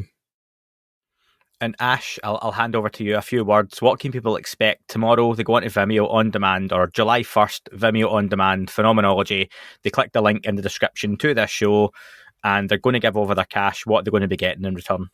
[1.60, 3.80] And Ash, I'll, I'll hand over to you a few words.
[3.80, 5.32] What can people expect tomorrow?
[5.32, 9.48] They go onto Vimeo on demand or July 1st, Vimeo on demand, Phenomenology.
[9.84, 11.92] They click the link in the description to this show
[12.42, 13.86] and they're going to give over their cash.
[13.86, 15.06] What they're going to be getting in return?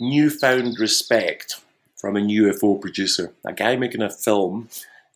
[0.00, 1.60] Newfound respect
[1.96, 4.68] from a UFO producer, a guy making a film,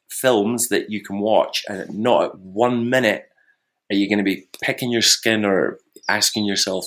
[0.08, 3.28] films that you can watch, and not at one minute
[3.90, 6.86] are you going to be picking your skin or asking yourself,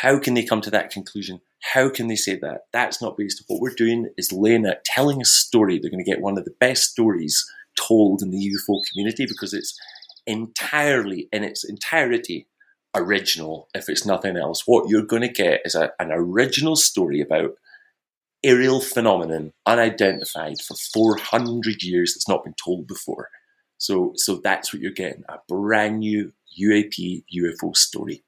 [0.00, 1.40] how can they come to that conclusion?
[1.72, 2.66] How can they say that?
[2.72, 5.78] That's not based what we're doing is laying out, telling a story.
[5.78, 7.44] They're going to get one of the best stories
[7.78, 9.78] told in the UFO community because it's
[10.26, 12.46] entirely in its entirety
[12.94, 14.62] original if it's nothing else.
[14.66, 17.52] What you're going to get is a, an original story about
[18.42, 23.28] aerial phenomenon unidentified for 400 years that's not been told before.
[23.78, 28.24] So, so that's what you're getting a brand new UAP UFO story.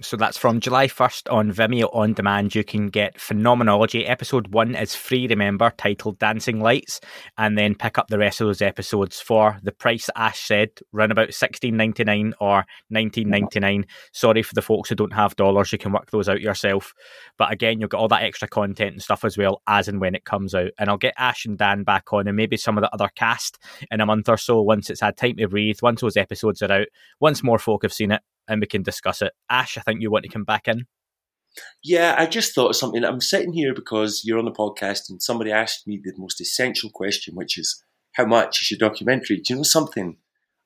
[0.00, 2.54] So that's from July 1st on Vimeo On Demand.
[2.54, 4.06] You can get Phenomenology.
[4.06, 7.00] Episode 1 is free, remember, titled Dancing Lights,
[7.36, 11.10] and then pick up the rest of those episodes for the price Ash said, around
[11.10, 13.86] about sixteen ninety nine or nineteen ninety nine.
[14.12, 16.94] Sorry for the folks who don't have dollars, you can work those out yourself.
[17.36, 20.14] But again, you'll get all that extra content and stuff as well as and when
[20.14, 20.70] it comes out.
[20.78, 23.58] And I'll get Ash and Dan back on and maybe some of the other cast
[23.90, 26.70] in a month or so once it's had time to breathe, once those episodes are
[26.70, 26.86] out,
[27.18, 29.32] once more folk have seen it and we can discuss it.
[29.50, 30.86] Ash, I think you want to come back in.
[31.82, 33.04] Yeah, I just thought of something.
[33.04, 36.90] I'm sitting here because you're on the podcast and somebody asked me the most essential
[36.90, 37.82] question, which is
[38.14, 39.36] how much is your documentary?
[39.36, 40.16] Do you know something?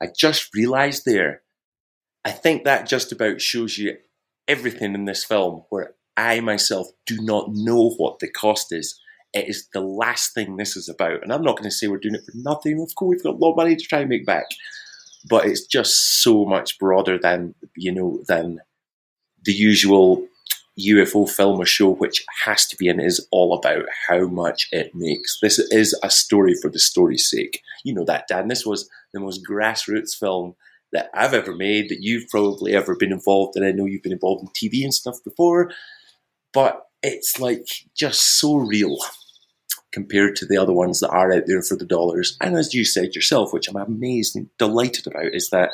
[0.00, 1.42] I just realised there.
[2.24, 3.96] I think that just about shows you
[4.48, 8.98] everything in this film where I myself do not know what the cost is.
[9.32, 11.22] It is the last thing this is about.
[11.22, 12.80] And I'm not going to say we're doing it for nothing.
[12.80, 14.44] Of course, we've got a lot of money to try and make back
[15.28, 18.60] but it's just so much broader than you know than
[19.44, 20.26] the usual
[20.80, 24.94] UFO film or show, which has to be and is all about how much it
[24.94, 25.38] makes.
[25.40, 27.62] This is a story for the story's sake.
[27.84, 28.48] You know that, Dan.
[28.48, 30.54] This was the most grassroots film
[30.92, 33.64] that I've ever made, that you've probably ever been involved in.
[33.64, 35.70] I know you've been involved in TV and stuff before,
[36.52, 38.96] but it's like just so real
[39.92, 42.36] compared to the other ones that are out there for the dollars.
[42.40, 45.70] And as you said yourself, which I'm amazed and delighted about, is that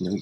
[0.00, 0.16] you know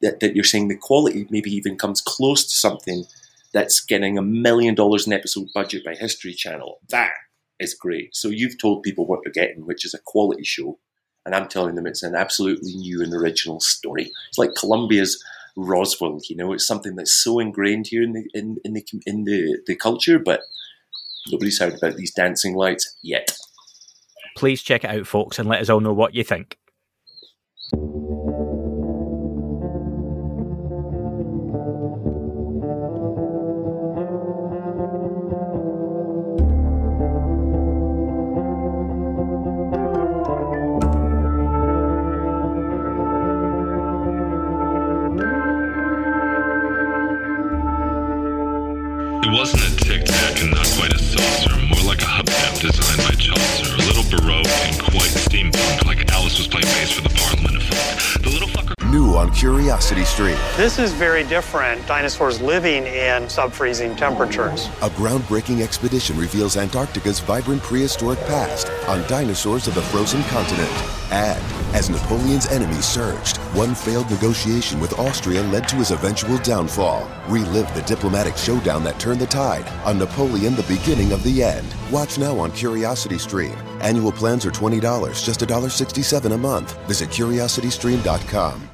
[0.00, 3.04] that, that you're saying the quality maybe even comes close to something
[3.52, 6.80] that's getting a million dollars an episode budget by History Channel.
[6.90, 7.12] That
[7.58, 8.14] is great.
[8.14, 10.78] So you've told people what they're getting, which is a quality show,
[11.24, 14.10] and I'm telling them it's an absolutely new and original story.
[14.28, 15.22] It's like Colombia's
[15.56, 16.20] Roswell.
[16.28, 19.58] You know, it's something that's so ingrained here in the in, in the in the,
[19.66, 20.42] the culture, but
[21.30, 23.36] Nobody's heard about these dancing lights yet.
[24.36, 26.58] Please check it out, folks, and let us all know what you think.
[59.38, 60.36] Curiosity Stream.
[60.56, 61.86] This is very different.
[61.86, 64.66] Dinosaurs living in sub-freezing temperatures.
[64.82, 70.68] A groundbreaking expedition reveals Antarctica's vibrant prehistoric past on dinosaurs of the frozen continent.
[71.12, 71.40] And
[71.72, 77.08] as Napoleon's enemies surged, one failed negotiation with Austria led to his eventual downfall.
[77.28, 81.72] Relive the diplomatic showdown that turned the tide on Napoleon, the beginning of the end.
[81.92, 83.56] Watch now on Curiosity Stream.
[83.82, 84.80] Annual plans are $20,
[85.24, 86.76] just $1.67 a month.
[86.88, 88.68] Visit curiositystream.com.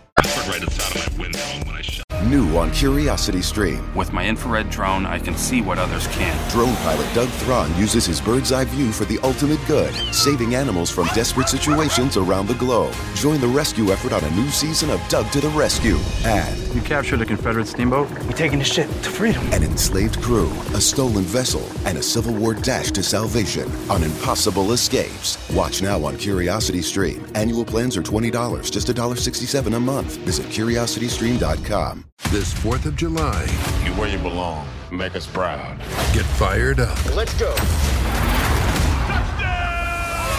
[2.35, 3.81] New on Curiosity Stream.
[3.95, 6.51] With my infrared drone, I can see what others can't.
[6.51, 10.91] Drone pilot Doug Thron uses his bird's eye view for the ultimate good, saving animals
[10.91, 12.93] from desperate situations around the globe.
[13.15, 15.97] Join the rescue effort on a new season of Doug to the Rescue.
[16.25, 18.11] And You captured a Confederate steamboat?
[18.25, 19.47] We're taking the ship to freedom.
[19.53, 24.73] an enslaved crew, a stolen vessel, and a Civil War dash to salvation on impossible
[24.73, 25.39] escapes.
[25.55, 27.25] Watch now on Curiosity Stream.
[27.37, 30.17] Annual plans are $20, just $1.67 a month.
[30.27, 32.05] Visit curiositystream.com.
[32.31, 33.43] This 4th of July,
[33.85, 34.67] You where you belong.
[34.91, 35.79] Make us proud.
[36.13, 37.55] get fired up Let's go.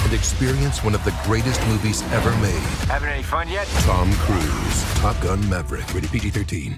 [0.04, 2.62] and experience one of the greatest movies ever made.
[2.90, 3.66] Having any fun yet?
[3.86, 6.74] Tom Cruise, Top Gun Maverick, rated PG 13.